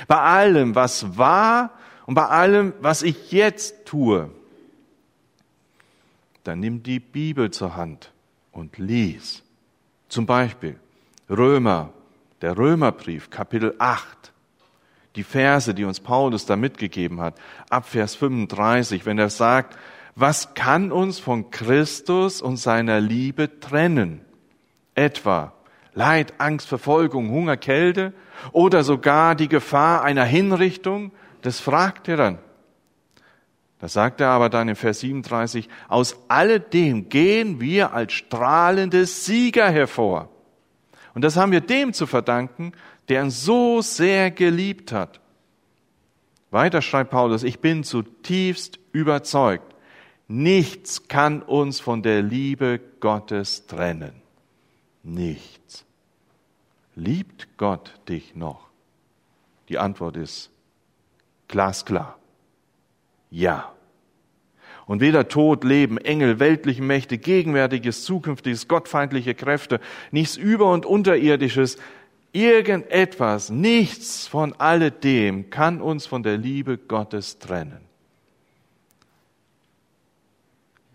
Bei 0.07 0.19
allem, 0.19 0.75
was 0.75 1.17
war 1.17 1.71
und 2.05 2.15
bei 2.15 2.27
allem, 2.27 2.73
was 2.79 3.03
ich 3.03 3.31
jetzt 3.31 3.85
tue, 3.85 4.29
dann 6.43 6.59
nimm 6.59 6.83
die 6.83 6.99
Bibel 6.99 7.51
zur 7.51 7.75
Hand 7.75 8.11
und 8.51 8.77
lies. 8.77 9.43
Zum 10.07 10.25
Beispiel 10.25 10.79
Römer, 11.29 11.91
der 12.41 12.57
Römerbrief, 12.57 13.29
Kapitel 13.29 13.75
8, 13.79 14.31
die 15.15 15.23
Verse, 15.23 15.73
die 15.73 15.83
uns 15.83 15.99
Paulus 15.99 16.45
da 16.45 16.55
mitgegeben 16.55 17.19
hat, 17.19 17.35
ab 17.69 17.87
Vers 17.87 18.15
35, 18.15 19.05
wenn 19.05 19.17
er 19.17 19.29
sagt, 19.29 19.77
was 20.15 20.53
kann 20.53 20.91
uns 20.91 21.19
von 21.19 21.51
Christus 21.51 22.41
und 22.41 22.57
seiner 22.57 23.01
Liebe 23.01 23.59
trennen? 23.59 24.21
Etwa 24.95 25.53
Leid, 25.97 26.35
Angst, 26.37 26.67
Verfolgung, 26.67 27.31
Hunger, 27.31 27.57
Kälte 27.57 28.13
oder 28.51 28.83
sogar 28.83 29.33
die 29.33 29.47
Gefahr 29.47 30.03
einer 30.03 30.25
Hinrichtung? 30.25 31.11
Das 31.41 31.59
fragt 31.59 32.07
er 32.07 32.17
dann. 32.17 32.37
Da 33.79 33.87
sagt 33.87 34.21
er 34.21 34.29
aber 34.29 34.49
dann 34.49 34.69
in 34.69 34.75
Vers 34.75 34.99
37, 34.99 35.67
aus 35.87 36.15
alledem 36.27 37.09
gehen 37.09 37.59
wir 37.59 37.93
als 37.93 38.13
strahlende 38.13 39.07
Sieger 39.07 39.71
hervor. 39.71 40.29
Und 41.15 41.23
das 41.23 41.35
haben 41.35 41.51
wir 41.51 41.61
dem 41.61 41.93
zu 41.93 42.05
verdanken, 42.05 42.73
der 43.09 43.23
uns 43.23 43.43
so 43.43 43.81
sehr 43.81 44.29
geliebt 44.29 44.91
hat. 44.91 45.19
Weiter 46.51 46.83
schreibt 46.83 47.09
Paulus, 47.09 47.41
ich 47.41 47.59
bin 47.59 47.83
zutiefst 47.83 48.77
überzeugt, 48.91 49.73
nichts 50.27 51.07
kann 51.07 51.41
uns 51.41 51.79
von 51.79 52.03
der 52.03 52.21
Liebe 52.21 52.79
Gottes 52.99 53.65
trennen. 53.65 54.21
Nichts. 55.01 55.86
Liebt 56.97 57.47
Gott 57.57 57.93
dich 58.09 58.35
noch? 58.35 58.69
Die 59.69 59.77
Antwort 59.77 60.17
ist 60.17 60.49
glasklar. 61.47 62.17
Ja. 63.29 63.71
Und 64.87 64.99
weder 64.99 65.27
Tod, 65.27 65.63
Leben, 65.63 65.99
Engel, 65.99 66.39
weltliche 66.39 66.81
Mächte, 66.81 67.19
gegenwärtiges, 67.19 68.03
zukünftiges, 68.03 68.67
gottfeindliche 68.67 69.35
Kräfte, 69.35 69.79
nichts 70.09 70.37
über- 70.37 70.71
und 70.71 70.87
unterirdisches, 70.87 71.77
irgendetwas, 72.31 73.51
nichts 73.51 74.25
von 74.25 74.53
alledem 74.53 75.51
kann 75.51 75.81
uns 75.81 76.07
von 76.07 76.23
der 76.23 76.37
Liebe 76.37 76.79
Gottes 76.79 77.37
trennen. 77.37 77.81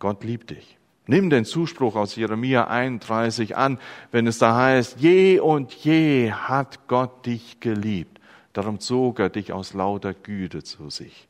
Gott 0.01 0.25
liebt 0.25 0.51
dich. 0.51 0.79
Nimm 1.07 1.31
den 1.31 1.45
Zuspruch 1.45 1.97
aus 1.97 2.15
Jeremia 2.15 2.69
31 2.69 3.57
an, 3.57 3.79
wenn 4.13 4.27
es 4.27 4.39
da 4.39 4.57
heißt, 4.57 5.01
je 5.01 5.41
und 5.41 5.73
je 5.73 6.31
hat 6.31 6.87
Gott 6.87 7.27
dich 7.27 7.59
geliebt. 7.59 8.21
Darum 8.53 8.79
zog 8.79 9.19
er 9.19 9.29
dich 9.29 9.53
aus 9.53 9.75
lauter 9.75 10.15
Güte 10.15 10.63
zu 10.63 10.91
sich. 10.91 11.27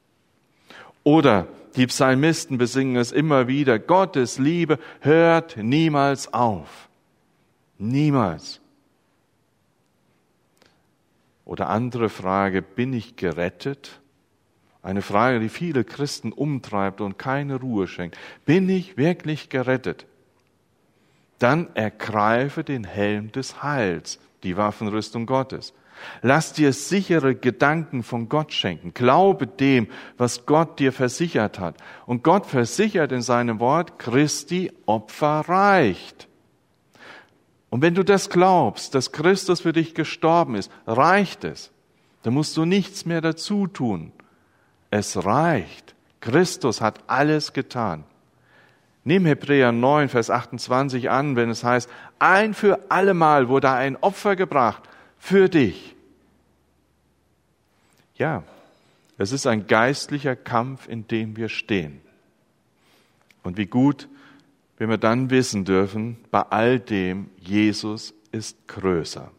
Oder 1.05 1.47
die 1.77 1.87
Psalmisten 1.87 2.59
besingen 2.59 2.97
es 2.97 3.13
immer 3.13 3.49
wieder, 3.49 3.79
Gottes 3.79 4.39
Liebe 4.39 4.79
hört 5.01 5.57
niemals 5.57 6.33
auf. 6.35 6.89
Niemals. 7.79 8.61
Oder 11.45 11.71
andere 11.71 12.09
Frage, 12.09 12.63
bin 12.63 12.93
ich 12.93 13.17
gerettet? 13.17 14.02
Eine 14.83 15.03
Frage, 15.03 15.39
die 15.39 15.49
viele 15.49 15.85
Christen 15.85 16.33
umtreibt 16.33 17.01
und 17.01 17.19
keine 17.19 17.57
Ruhe 17.57 17.87
schenkt. 17.87 18.19
Bin 18.45 18.69
ich 18.69 18.97
wirklich 18.97 19.49
gerettet? 19.49 20.07
Dann 21.39 21.69
ergreife 21.75 22.65
den 22.65 22.85
Helm 22.85 23.31
des 23.31 23.63
Heils, 23.63 24.19
die 24.43 24.57
Waffenrüstung 24.57 25.27
Gottes. 25.27 25.73
Lass 26.21 26.53
dir 26.53 26.73
sichere 26.73 27.37
Gedanken 27.37 28.03
von 28.03 28.29
Gott 28.29 28.53
schenken. 28.53 28.93
Glaube 28.93 29.47
dem, 29.47 29.87
was 30.17 30.47
Gott 30.47 30.81
dir 30.81 30.93
versichert 30.93 31.61
hat. 31.61 31.77
Und 32.07 32.25
Gott 32.25 32.47
versichert 32.47 33.13
in 33.13 33.23
seinem 33.23 33.61
Wort, 33.61 34.01
Christi 34.01 34.73
Opfer 34.87 35.45
reicht. 35.47 36.29
Und 37.71 37.83
wenn 37.83 37.95
du 37.95 38.05
das 38.05 38.31
glaubst, 38.31 38.95
dass 38.95 39.13
Christus 39.13 39.61
für 39.61 39.73
dich 39.73 39.95
gestorben 39.95 40.57
ist, 40.57 40.71
reicht 40.87 41.45
es. 41.45 41.71
Dann 42.23 42.35
musst 42.35 42.57
du 42.57 42.65
nichts 42.65 43.07
mehr 43.07 43.21
dazu 43.21 43.67
tun. 43.67 44.13
Es 44.93 45.25
reicht. 45.25 45.95
Christus 46.21 46.83
hat 46.83 47.01
alles 47.07 47.55
getan. 47.55 48.05
Nimm 49.05 49.25
Hebräer 49.25 49.73
9, 49.73 50.11
Vers 50.11 50.29
28 50.29 51.09
an, 51.09 51.35
wenn 51.35 51.49
es 51.49 51.65
heißt, 51.65 51.89
ein 52.19 52.53
für 52.53 52.79
allemal 52.91 53.49
wurde 53.49 53.71
ein 53.71 53.97
Opfer 53.97 54.37
gebracht 54.37 54.83
für 55.19 55.49
dich. 55.49 55.97
Ja, 58.17 58.45
es 59.17 59.33
ist 59.33 59.47
ein 59.47 59.67
geistlicher 59.67 60.37
Kampf, 60.37 60.87
in 60.87 61.09
dem 61.09 61.39
wir 61.39 61.49
stehen. 61.49 62.03
Und 63.43 63.57
wie 63.57 63.67
gut, 63.67 64.09
wenn 64.77 64.91
wir 64.91 64.99
dann 64.99 65.31
wissen 65.31 65.65
dürfen, 65.65 66.19
bei 66.31 66.43
all 66.43 66.79
dem, 66.79 67.31
Jesus 67.39 68.13
ist 68.31 68.69
größer. 68.69 69.31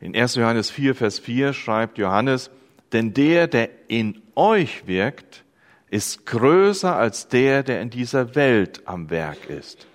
In 0.00 0.16
1. 0.16 0.34
Johannes 0.34 0.70
4, 0.70 0.96
Vers 0.96 1.20
4 1.20 1.52
schreibt 1.52 1.98
Johannes, 1.98 2.50
denn 2.92 3.14
der, 3.14 3.46
der 3.46 3.70
in 3.88 4.22
euch 4.34 4.86
wirkt, 4.86 5.44
ist 5.90 6.26
größer 6.26 6.96
als 6.96 7.28
der, 7.28 7.62
der 7.62 7.80
in 7.80 7.90
dieser 7.90 8.34
Welt 8.34 8.82
am 8.86 9.10
Werk 9.10 9.48
ist. 9.48 9.86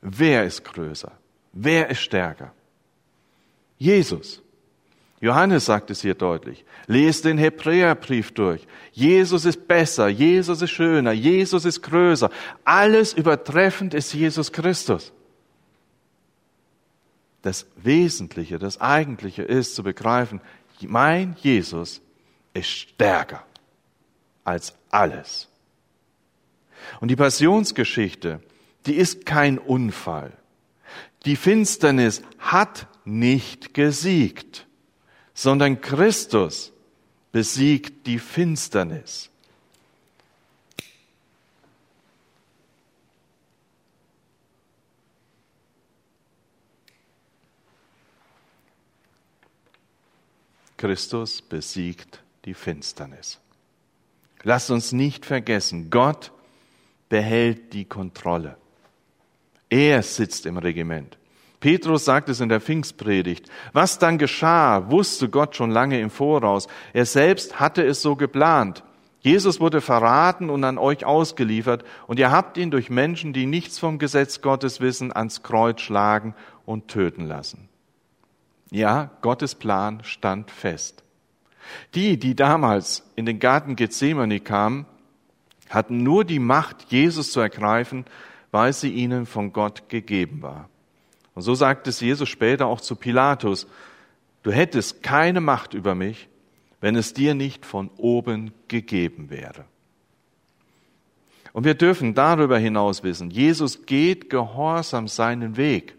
Wer 0.00 0.44
ist 0.44 0.64
größer? 0.64 1.12
Wer 1.52 1.90
ist 1.90 2.00
stärker? 2.00 2.52
Jesus. 3.78 4.42
Johannes 5.20 5.66
sagt 5.66 5.90
es 5.90 6.02
hier 6.02 6.14
deutlich. 6.14 6.64
Lest 6.88 7.24
den 7.24 7.38
Hebräerbrief 7.38 8.32
durch. 8.32 8.66
Jesus 8.90 9.44
ist 9.44 9.68
besser, 9.68 10.08
Jesus 10.08 10.60
ist 10.62 10.70
schöner, 10.70 11.12
Jesus 11.12 11.64
ist 11.64 11.80
größer. 11.82 12.28
Alles 12.64 13.12
übertreffend 13.12 13.94
ist 13.94 14.12
Jesus 14.12 14.50
Christus. 14.50 15.12
Das 17.42 17.66
Wesentliche, 17.76 18.58
das 18.58 18.80
Eigentliche 18.80 19.42
ist 19.42 19.76
zu 19.76 19.84
begreifen, 19.84 20.40
mein 20.80 21.36
Jesus 21.40 22.00
ist 22.54 22.68
stärker 22.68 23.44
als 24.44 24.74
alles. 24.90 25.48
Und 27.00 27.08
die 27.08 27.16
Passionsgeschichte, 27.16 28.40
die 28.86 28.94
ist 28.94 29.24
kein 29.26 29.58
Unfall. 29.58 30.32
Die 31.24 31.36
Finsternis 31.36 32.22
hat 32.38 32.88
nicht 33.04 33.74
gesiegt, 33.74 34.66
sondern 35.34 35.80
Christus 35.80 36.72
besiegt 37.30 38.06
die 38.06 38.18
Finsternis. 38.18 39.30
Christus 50.82 51.42
besiegt 51.42 52.24
die 52.44 52.54
Finsternis. 52.54 53.38
Lasst 54.42 54.68
uns 54.68 54.90
nicht 54.90 55.24
vergessen, 55.24 55.90
Gott 55.90 56.32
behält 57.08 57.72
die 57.72 57.84
Kontrolle. 57.84 58.56
Er 59.70 60.02
sitzt 60.02 60.44
im 60.44 60.58
Regiment. 60.58 61.18
Petrus 61.60 62.04
sagt 62.04 62.28
es 62.30 62.40
in 62.40 62.48
der 62.48 62.60
Pfingstpredigt. 62.60 63.48
Was 63.72 64.00
dann 64.00 64.18
geschah, 64.18 64.90
wusste 64.90 65.28
Gott 65.28 65.54
schon 65.54 65.70
lange 65.70 66.00
im 66.00 66.10
Voraus. 66.10 66.66
Er 66.92 67.06
selbst 67.06 67.60
hatte 67.60 67.84
es 67.84 68.02
so 68.02 68.16
geplant. 68.16 68.82
Jesus 69.20 69.60
wurde 69.60 69.80
verraten 69.80 70.50
und 70.50 70.64
an 70.64 70.78
euch 70.78 71.04
ausgeliefert, 71.04 71.84
und 72.08 72.18
ihr 72.18 72.32
habt 72.32 72.56
ihn 72.56 72.72
durch 72.72 72.90
Menschen, 72.90 73.32
die 73.32 73.46
nichts 73.46 73.78
vom 73.78 74.00
Gesetz 74.00 74.40
Gottes 74.40 74.80
wissen, 74.80 75.14
ans 75.14 75.44
Kreuz 75.44 75.80
schlagen 75.80 76.34
und 76.66 76.88
töten 76.88 77.28
lassen. 77.28 77.68
Ja, 78.72 79.10
Gottes 79.20 79.54
Plan 79.54 80.02
stand 80.02 80.50
fest. 80.50 81.04
Die, 81.94 82.18
die 82.18 82.34
damals 82.34 83.02
in 83.16 83.26
den 83.26 83.38
Garten 83.38 83.76
Gethsemane 83.76 84.40
kamen, 84.40 84.86
hatten 85.68 86.02
nur 86.02 86.24
die 86.24 86.38
Macht, 86.38 86.90
Jesus 86.90 87.32
zu 87.32 87.40
ergreifen, 87.40 88.06
weil 88.50 88.72
sie 88.72 88.90
ihnen 88.90 89.26
von 89.26 89.52
Gott 89.52 89.90
gegeben 89.90 90.40
war. 90.40 90.70
Und 91.34 91.42
so 91.42 91.54
sagt 91.54 91.86
es 91.86 92.00
Jesus 92.00 92.30
später 92.30 92.66
auch 92.66 92.80
zu 92.80 92.96
Pilatus, 92.96 93.66
du 94.42 94.50
hättest 94.50 95.02
keine 95.02 95.42
Macht 95.42 95.74
über 95.74 95.94
mich, 95.94 96.30
wenn 96.80 96.96
es 96.96 97.12
dir 97.12 97.34
nicht 97.34 97.66
von 97.66 97.90
oben 97.98 98.52
gegeben 98.68 99.28
wäre. 99.28 99.66
Und 101.52 101.64
wir 101.64 101.74
dürfen 101.74 102.14
darüber 102.14 102.58
hinaus 102.58 103.02
wissen, 103.02 103.30
Jesus 103.30 103.84
geht 103.84 104.30
gehorsam 104.30 105.08
seinen 105.08 105.58
Weg. 105.58 105.94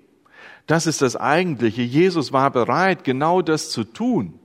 Das 0.68 0.88
ist 0.88 1.02
das 1.02 1.16
Eigentliche. 1.16 1.82
Jesus 1.82 2.32
war 2.32 2.50
bereit, 2.52 3.04
genau 3.04 3.42
das 3.42 3.70
zu 3.70 3.84
tun, 3.84 4.40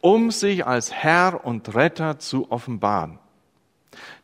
um 0.00 0.30
sich 0.30 0.66
als 0.66 0.92
Herr 0.92 1.44
und 1.44 1.74
Retter 1.74 2.18
zu 2.18 2.50
offenbaren. 2.50 3.18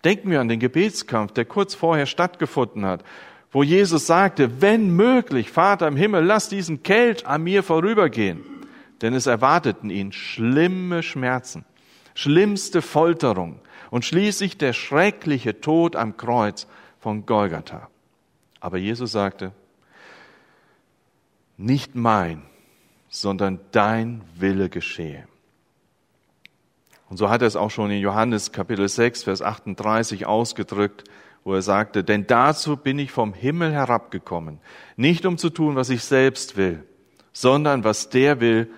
Denken 0.05 0.31
wir 0.31 0.41
an 0.41 0.49
den 0.49 0.61
Gebetskampf, 0.61 1.33
der 1.33 1.45
kurz 1.45 1.75
vorher 1.75 2.07
stattgefunden 2.07 2.85
hat, 2.85 3.05
wo 3.51 3.63
Jesus 3.63 4.07
sagte, 4.07 4.61
wenn 4.61 4.91
möglich, 4.91 5.51
Vater 5.51 5.87
im 5.87 5.97
Himmel, 5.97 6.25
lass 6.25 6.49
diesen 6.49 6.83
Kelch 6.83 7.27
an 7.27 7.43
mir 7.45 7.63
vorübergehen. 7.63 8.43
Denn 9.01 9.15
es 9.15 9.27
erwarteten 9.27 9.91
ihn 9.91 10.13
schlimme 10.13 11.03
Schmerzen, 11.03 11.65
schlimmste 12.15 12.83
Folterung 12.83 13.61
und 13.91 14.05
schließlich 14.05 14.59
der 14.59 14.73
schreckliche 14.73 15.61
Tod 15.61 15.95
am 15.95 16.17
Kreuz 16.17 16.67
von 16.99 17.27
Golgatha. 17.27 17.89
Aber 18.61 18.79
Jesus 18.79 19.13
sagte, 19.13 19.53
nicht 21.57 21.95
mein, 21.95 22.43
sondern 23.09 23.61
dein 23.73 24.23
Wille 24.37 24.69
geschehe. 24.69 25.27
Und 27.09 27.17
so 27.17 27.29
hat 27.29 27.43
er 27.43 27.49
es 27.49 27.57
auch 27.57 27.71
schon 27.71 27.91
in 27.91 28.01
Johannes 28.01 28.51
Kapitel 28.51 28.89
6, 28.89 29.25
Vers 29.25 29.43
38 29.43 30.27
ausgedrückt, 30.27 31.05
wo 31.45 31.55
er 31.55 31.63
sagte, 31.63 32.03
denn 32.03 32.27
dazu 32.27 32.77
bin 32.77 32.99
ich 32.99 33.13
vom 33.13 33.35
Himmel 33.35 33.73
herabgekommen, 33.73 34.59
nicht 34.97 35.27
um 35.27 35.39
zu 35.39 35.51
tun, 35.51 35.77
was 35.77 35.91
ich 35.91 36.03
selbst 36.03 36.57
will, 36.57 36.83
sondern 37.33 37.85
was 37.85 38.09
der 38.09 38.41
will, 38.41 38.71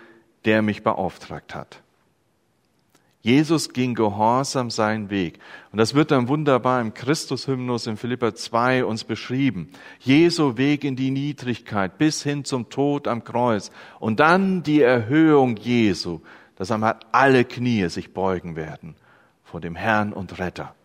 der 0.45 0.63
mich 0.63 0.83
beauftragt 0.83 1.55
hat. 1.55 1.83
Jesus 3.27 3.73
ging 3.73 3.95
gehorsam 3.97 4.71
seinen 4.71 5.11
Weg. 5.11 5.41
Und 5.73 5.79
das 5.79 5.95
wird 5.95 6.13
dann 6.13 6.29
wunderbar 6.29 6.81
im 6.81 6.95
Christushymnus 6.95 7.89
in 7.89 7.97
Philippa 7.97 8.37
2 8.37 8.85
uns 8.85 9.03
beschrieben. 9.03 9.69
Jesu 9.99 10.57
Weg 10.59 10.85
in 10.85 10.95
die 10.95 11.11
Niedrigkeit 11.11 11.99
bis 11.99 12.23
hin 12.23 12.45
zum 12.45 12.69
Tod 12.69 13.09
am 13.09 13.25
Kreuz. 13.25 13.73
Und 13.99 14.21
dann 14.21 14.63
die 14.63 14.81
Erhöhung 14.81 15.57
Jesu, 15.57 16.21
dass 16.55 16.71
einmal 16.71 17.01
alle 17.11 17.45
Knie 17.45 17.89
sich 17.89 18.15
beugen 18.15 18.55
werden 18.55 18.95
vor 19.43 19.61
dem 19.61 19.75
Herrn 19.75 20.13
und 20.13 20.39
Retter. 20.39 20.77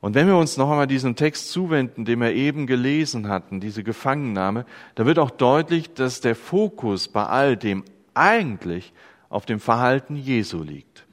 Und 0.00 0.14
wenn 0.14 0.26
wir 0.26 0.38
uns 0.38 0.56
noch 0.56 0.70
einmal 0.70 0.86
diesem 0.86 1.16
Text 1.16 1.50
zuwenden, 1.50 2.06
den 2.06 2.18
wir 2.18 2.32
eben 2.32 2.66
gelesen 2.66 3.28
hatten, 3.28 3.60
diese 3.60 3.84
Gefangennahme, 3.84 4.64
da 4.94 5.04
wird 5.04 5.18
auch 5.18 5.32
deutlich, 5.32 5.92
dass 5.92 6.22
der 6.22 6.34
Fokus 6.34 7.08
bei 7.08 7.26
all 7.26 7.58
dem 7.58 7.84
eigentlich 8.14 8.94
auf 9.30 9.46
dem 9.46 9.60
Verhalten 9.60 10.16
Jesu 10.16 10.62
liegt. 10.62 11.06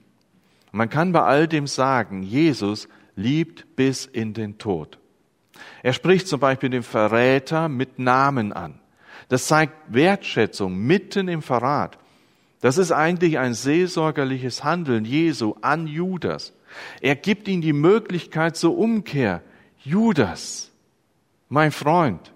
Man 0.73 0.89
kann 0.89 1.13
bei 1.13 1.21
all 1.21 1.47
dem 1.47 1.67
sagen, 1.67 2.23
Jesus 2.23 2.89
liebt 3.15 3.77
bis 3.77 4.05
in 4.05 4.33
den 4.33 4.57
Tod. 4.57 4.99
Er 5.81 5.93
spricht 5.93 6.27
zum 6.27 6.39
Beispiel 6.39 6.69
den 6.69 6.83
Verräter 6.83 7.69
mit 7.69 7.99
Namen 7.99 8.51
an. 8.51 8.79
Das 9.29 9.47
zeigt 9.47 9.73
Wertschätzung 9.93 10.77
mitten 10.77 11.27
im 11.27 11.41
Verrat. 11.41 11.97
Das 12.59 12.77
ist 12.77 12.91
eigentlich 12.91 13.37
ein 13.37 13.53
seelsorgerliches 13.53 14.63
Handeln 14.63 15.05
Jesu 15.05 15.55
an 15.61 15.87
Judas. 15.87 16.53
Er 17.01 17.15
gibt 17.15 17.47
ihm 17.47 17.61
die 17.61 17.73
Möglichkeit 17.73 18.57
zur 18.57 18.77
Umkehr. 18.77 19.41
Judas, 19.83 20.71
mein 21.49 21.71
Freund. 21.71 22.33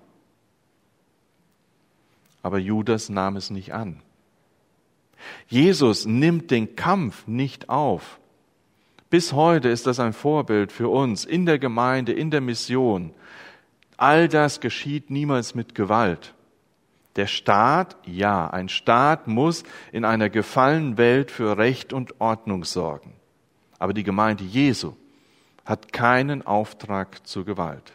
Aber 2.43 2.59
Judas 2.59 3.09
nahm 3.09 3.35
es 3.35 3.49
nicht 3.49 3.73
an. 3.73 4.01
Jesus 5.51 6.05
nimmt 6.05 6.49
den 6.49 6.77
Kampf 6.77 7.27
nicht 7.27 7.67
auf. 7.67 8.21
Bis 9.09 9.33
heute 9.33 9.67
ist 9.67 9.85
das 9.85 9.99
ein 9.99 10.13
Vorbild 10.13 10.71
für 10.71 10.87
uns 10.87 11.25
in 11.25 11.45
der 11.45 11.59
Gemeinde, 11.59 12.13
in 12.13 12.31
der 12.31 12.39
Mission. 12.39 13.13
All 13.97 14.29
das 14.29 14.61
geschieht 14.61 15.09
niemals 15.09 15.53
mit 15.53 15.75
Gewalt. 15.75 16.33
Der 17.17 17.27
Staat, 17.27 17.97
ja, 18.05 18.49
ein 18.49 18.69
Staat 18.69 19.27
muss 19.27 19.65
in 19.91 20.05
einer 20.05 20.29
gefallenen 20.29 20.97
Welt 20.97 21.31
für 21.31 21.57
Recht 21.57 21.91
und 21.91 22.21
Ordnung 22.21 22.63
sorgen. 22.63 23.11
Aber 23.77 23.91
die 23.91 24.03
Gemeinde 24.03 24.45
Jesu 24.45 24.93
hat 25.65 25.91
keinen 25.91 26.47
Auftrag 26.47 27.27
zur 27.27 27.43
Gewalt. 27.43 27.91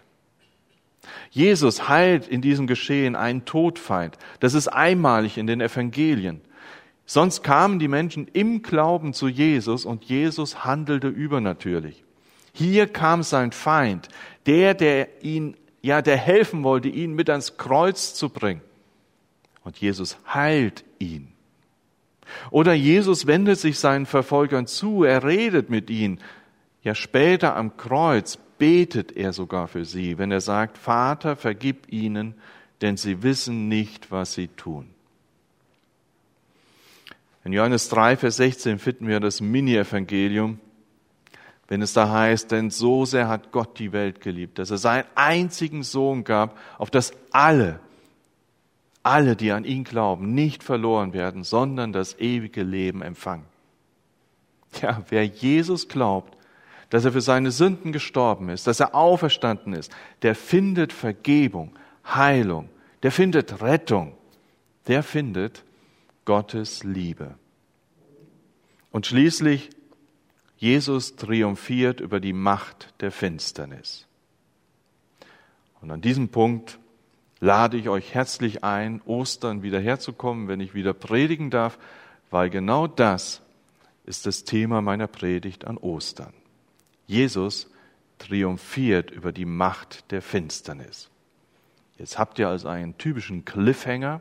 Jesus 1.30 1.88
heilt 1.88 2.28
in 2.28 2.42
diesem 2.42 2.66
Geschehen 2.66 3.16
einen 3.16 3.46
Todfeind. 3.46 4.18
Das 4.40 4.52
ist 4.52 4.68
einmalig 4.68 5.38
in 5.38 5.46
den 5.46 5.62
Evangelien. 5.62 6.42
Sonst 7.06 7.44
kamen 7.44 7.78
die 7.78 7.88
Menschen 7.88 8.26
im 8.32 8.62
Glauben 8.62 9.14
zu 9.14 9.28
Jesus 9.28 9.84
und 9.84 10.04
Jesus 10.04 10.64
handelte 10.64 11.06
übernatürlich. 11.08 12.02
Hier 12.52 12.88
kam 12.88 13.22
sein 13.22 13.52
Feind, 13.52 14.08
der, 14.46 14.74
der 14.74 15.22
ihn, 15.22 15.56
ja, 15.82 16.02
der 16.02 16.16
helfen 16.16 16.64
wollte, 16.64 16.88
ihn 16.88 17.14
mit 17.14 17.30
ans 17.30 17.56
Kreuz 17.56 18.14
zu 18.14 18.28
bringen. 18.28 18.60
Und 19.62 19.78
Jesus 19.78 20.18
heilt 20.32 20.84
ihn. 20.98 21.28
Oder 22.50 22.74
Jesus 22.74 23.26
wendet 23.26 23.60
sich 23.60 23.78
seinen 23.78 24.06
Verfolgern 24.06 24.66
zu, 24.66 25.04
er 25.04 25.22
redet 25.22 25.70
mit 25.70 25.90
ihnen. 25.90 26.18
Ja, 26.82 26.94
später 26.94 27.56
am 27.56 27.76
Kreuz 27.76 28.38
betet 28.58 29.12
er 29.16 29.32
sogar 29.32 29.68
für 29.68 29.84
sie, 29.84 30.18
wenn 30.18 30.32
er 30.32 30.40
sagt, 30.40 30.78
Vater, 30.78 31.36
vergib 31.36 31.92
ihnen, 31.92 32.34
denn 32.80 32.96
sie 32.96 33.22
wissen 33.22 33.68
nicht, 33.68 34.10
was 34.10 34.34
sie 34.34 34.48
tun. 34.48 34.95
In 37.46 37.52
Johannes 37.52 37.88
3, 37.90 38.16
Vers 38.16 38.38
16 38.38 38.80
finden 38.80 39.06
wir 39.06 39.20
das 39.20 39.40
Mini-Evangelium, 39.40 40.58
wenn 41.68 41.80
es 41.80 41.92
da 41.92 42.10
heißt, 42.10 42.50
denn 42.50 42.70
so 42.70 43.04
sehr 43.04 43.28
hat 43.28 43.52
Gott 43.52 43.78
die 43.78 43.92
Welt 43.92 44.20
geliebt, 44.20 44.58
dass 44.58 44.72
er 44.72 44.78
seinen 44.78 45.04
einzigen 45.14 45.84
Sohn 45.84 46.24
gab, 46.24 46.58
auf 46.76 46.90
das 46.90 47.12
alle, 47.30 47.78
alle, 49.04 49.36
die 49.36 49.52
an 49.52 49.64
ihn 49.64 49.84
glauben, 49.84 50.34
nicht 50.34 50.64
verloren 50.64 51.12
werden, 51.12 51.44
sondern 51.44 51.92
das 51.92 52.18
ewige 52.18 52.64
Leben 52.64 53.00
empfangen. 53.00 53.44
Ja, 54.82 55.04
wer 55.08 55.24
Jesus 55.24 55.86
glaubt, 55.86 56.36
dass 56.90 57.04
er 57.04 57.12
für 57.12 57.20
seine 57.20 57.52
Sünden 57.52 57.92
gestorben 57.92 58.48
ist, 58.48 58.66
dass 58.66 58.80
er 58.80 58.92
auferstanden 58.92 59.72
ist, 59.72 59.92
der 60.22 60.34
findet 60.34 60.92
Vergebung, 60.92 61.78
Heilung, 62.04 62.68
der 63.04 63.12
findet 63.12 63.62
Rettung, 63.62 64.14
der 64.88 65.04
findet 65.04 65.62
Gottes 66.26 66.84
Liebe. 66.84 67.36
Und 68.90 69.06
schließlich, 69.06 69.70
Jesus 70.58 71.16
triumphiert 71.16 72.00
über 72.00 72.20
die 72.20 72.34
Macht 72.34 72.92
der 73.00 73.10
Finsternis. 73.10 74.06
Und 75.80 75.90
an 75.90 76.02
diesem 76.02 76.28
Punkt 76.28 76.78
lade 77.40 77.76
ich 77.76 77.88
euch 77.88 78.12
herzlich 78.14 78.64
ein, 78.64 79.00
Ostern 79.02 79.62
wieder 79.62 79.80
herzukommen, 79.80 80.48
wenn 80.48 80.60
ich 80.60 80.74
wieder 80.74 80.92
predigen 80.92 81.50
darf, 81.50 81.78
weil 82.30 82.50
genau 82.50 82.86
das 82.86 83.42
ist 84.04 84.26
das 84.26 84.44
Thema 84.44 84.82
meiner 84.82 85.06
Predigt 85.06 85.66
an 85.66 85.78
Ostern. 85.78 86.32
Jesus 87.06 87.70
triumphiert 88.18 89.10
über 89.10 89.32
die 89.32 89.44
Macht 89.44 90.10
der 90.10 90.22
Finsternis. 90.22 91.08
Jetzt 91.98 92.18
habt 92.18 92.38
ihr 92.38 92.48
also 92.48 92.68
einen 92.68 92.98
typischen 92.98 93.44
Cliffhanger, 93.44 94.20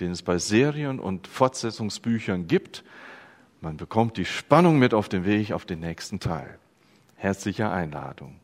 den 0.00 0.12
es 0.12 0.22
bei 0.22 0.38
Serien 0.38 0.98
und 1.00 1.26
Fortsetzungsbüchern 1.26 2.46
gibt. 2.46 2.84
Man 3.60 3.76
bekommt 3.76 4.16
die 4.16 4.24
Spannung 4.24 4.78
mit 4.78 4.94
auf 4.94 5.08
den 5.08 5.24
Weg 5.24 5.52
auf 5.52 5.64
den 5.64 5.80
nächsten 5.80 6.20
Teil. 6.20 6.58
Herzliche 7.16 7.70
Einladung. 7.70 8.38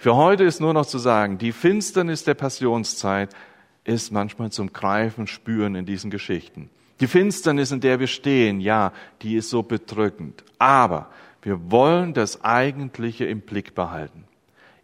Für 0.00 0.16
heute 0.16 0.44
ist 0.44 0.60
nur 0.60 0.72
noch 0.72 0.86
zu 0.86 0.98
sagen, 0.98 1.38
die 1.38 1.52
Finsternis 1.52 2.24
der 2.24 2.34
Passionszeit 2.34 3.34
ist 3.84 4.12
manchmal 4.12 4.50
zum 4.50 4.72
Greifen, 4.72 5.26
Spüren 5.26 5.74
in 5.74 5.84
diesen 5.84 6.10
Geschichten. 6.10 6.70
Die 7.00 7.06
Finsternis, 7.06 7.70
in 7.70 7.80
der 7.80 8.00
wir 8.00 8.06
stehen, 8.06 8.60
ja, 8.60 8.92
die 9.22 9.36
ist 9.36 9.50
so 9.50 9.62
bedrückend. 9.62 10.44
Aber 10.58 11.10
wir 11.42 11.70
wollen 11.70 12.14
das 12.14 12.42
Eigentliche 12.44 13.26
im 13.26 13.40
Blick 13.40 13.74
behalten. 13.74 14.24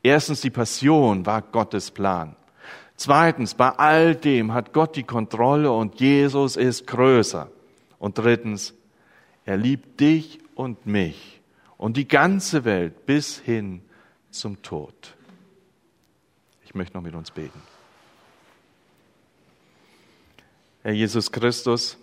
Erstens, 0.02 0.40
die 0.40 0.50
Passion 0.50 1.24
war 1.24 1.40
Gottes 1.42 1.90
Plan. 1.90 2.36
Zweitens, 3.00 3.54
bei 3.54 3.70
all 3.70 4.14
dem 4.14 4.52
hat 4.52 4.74
Gott 4.74 4.94
die 4.94 5.04
Kontrolle 5.04 5.72
und 5.72 6.00
Jesus 6.00 6.56
ist 6.56 6.86
größer. 6.86 7.50
Und 7.98 8.18
drittens, 8.18 8.74
er 9.46 9.56
liebt 9.56 10.00
dich 10.00 10.38
und 10.54 10.84
mich 10.84 11.40
und 11.78 11.96
die 11.96 12.06
ganze 12.06 12.66
Welt 12.66 13.06
bis 13.06 13.38
hin 13.38 13.80
zum 14.30 14.60
Tod. 14.60 15.16
Ich 16.62 16.74
möchte 16.74 16.94
noch 16.94 17.02
mit 17.02 17.14
uns 17.14 17.30
beten. 17.30 17.62
Herr 20.82 20.92
Jesus 20.92 21.32
Christus, 21.32 21.96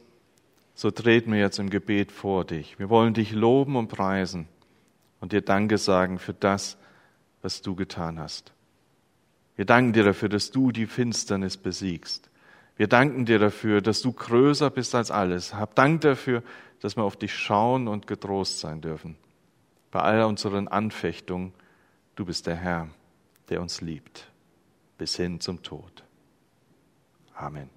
so 0.74 0.90
treten 0.90 1.32
wir 1.32 1.40
jetzt 1.40 1.60
im 1.60 1.70
Gebet 1.70 2.12
vor 2.12 2.44
dich. 2.44 2.80
Wir 2.80 2.90
wollen 2.90 3.14
dich 3.14 3.34
loben 3.34 3.76
und 3.76 3.88
preisen 3.88 4.48
und 5.20 5.32
dir 5.32 5.42
Danke 5.42 5.78
sagen 5.78 6.18
für 6.18 6.34
das, 6.34 6.76
was 7.44 7.62
du 7.62 7.76
getan 7.76 8.18
hast. 8.18 8.52
Wir 9.58 9.66
danken 9.66 9.92
dir 9.92 10.04
dafür, 10.04 10.30
dass 10.30 10.52
du 10.52 10.72
die 10.72 10.86
Finsternis 10.86 11.58
besiegst. 11.58 12.30
Wir 12.78 12.88
danken 12.88 13.26
dir 13.26 13.40
dafür, 13.40 13.82
dass 13.82 14.02
du 14.02 14.14
größer 14.14 14.70
bist 14.70 14.94
als 14.94 15.10
alles. 15.12 15.56
Hab 15.56 15.76
Dank 15.76 16.02
dafür, 16.02 16.44
dass 16.80 16.96
wir 16.96 17.04
auf 17.04 17.18
dich 17.18 17.34
schauen 17.34 17.88
und 17.88 18.06
getrost 18.06 18.60
sein 18.60 18.82
dürfen. 18.82 19.18
Bei 19.90 20.02
all 20.02 20.24
unseren 20.24 20.68
Anfechtungen, 20.68 21.54
du 22.16 22.26
bist 22.26 22.46
der 22.46 22.56
Herr, 22.56 22.88
der 23.50 23.62
uns 23.62 23.82
liebt, 23.82 24.32
bis 25.00 25.16
hin 25.16 25.40
zum 25.40 25.64
Tod. 25.64 26.04
Amen. 27.34 27.77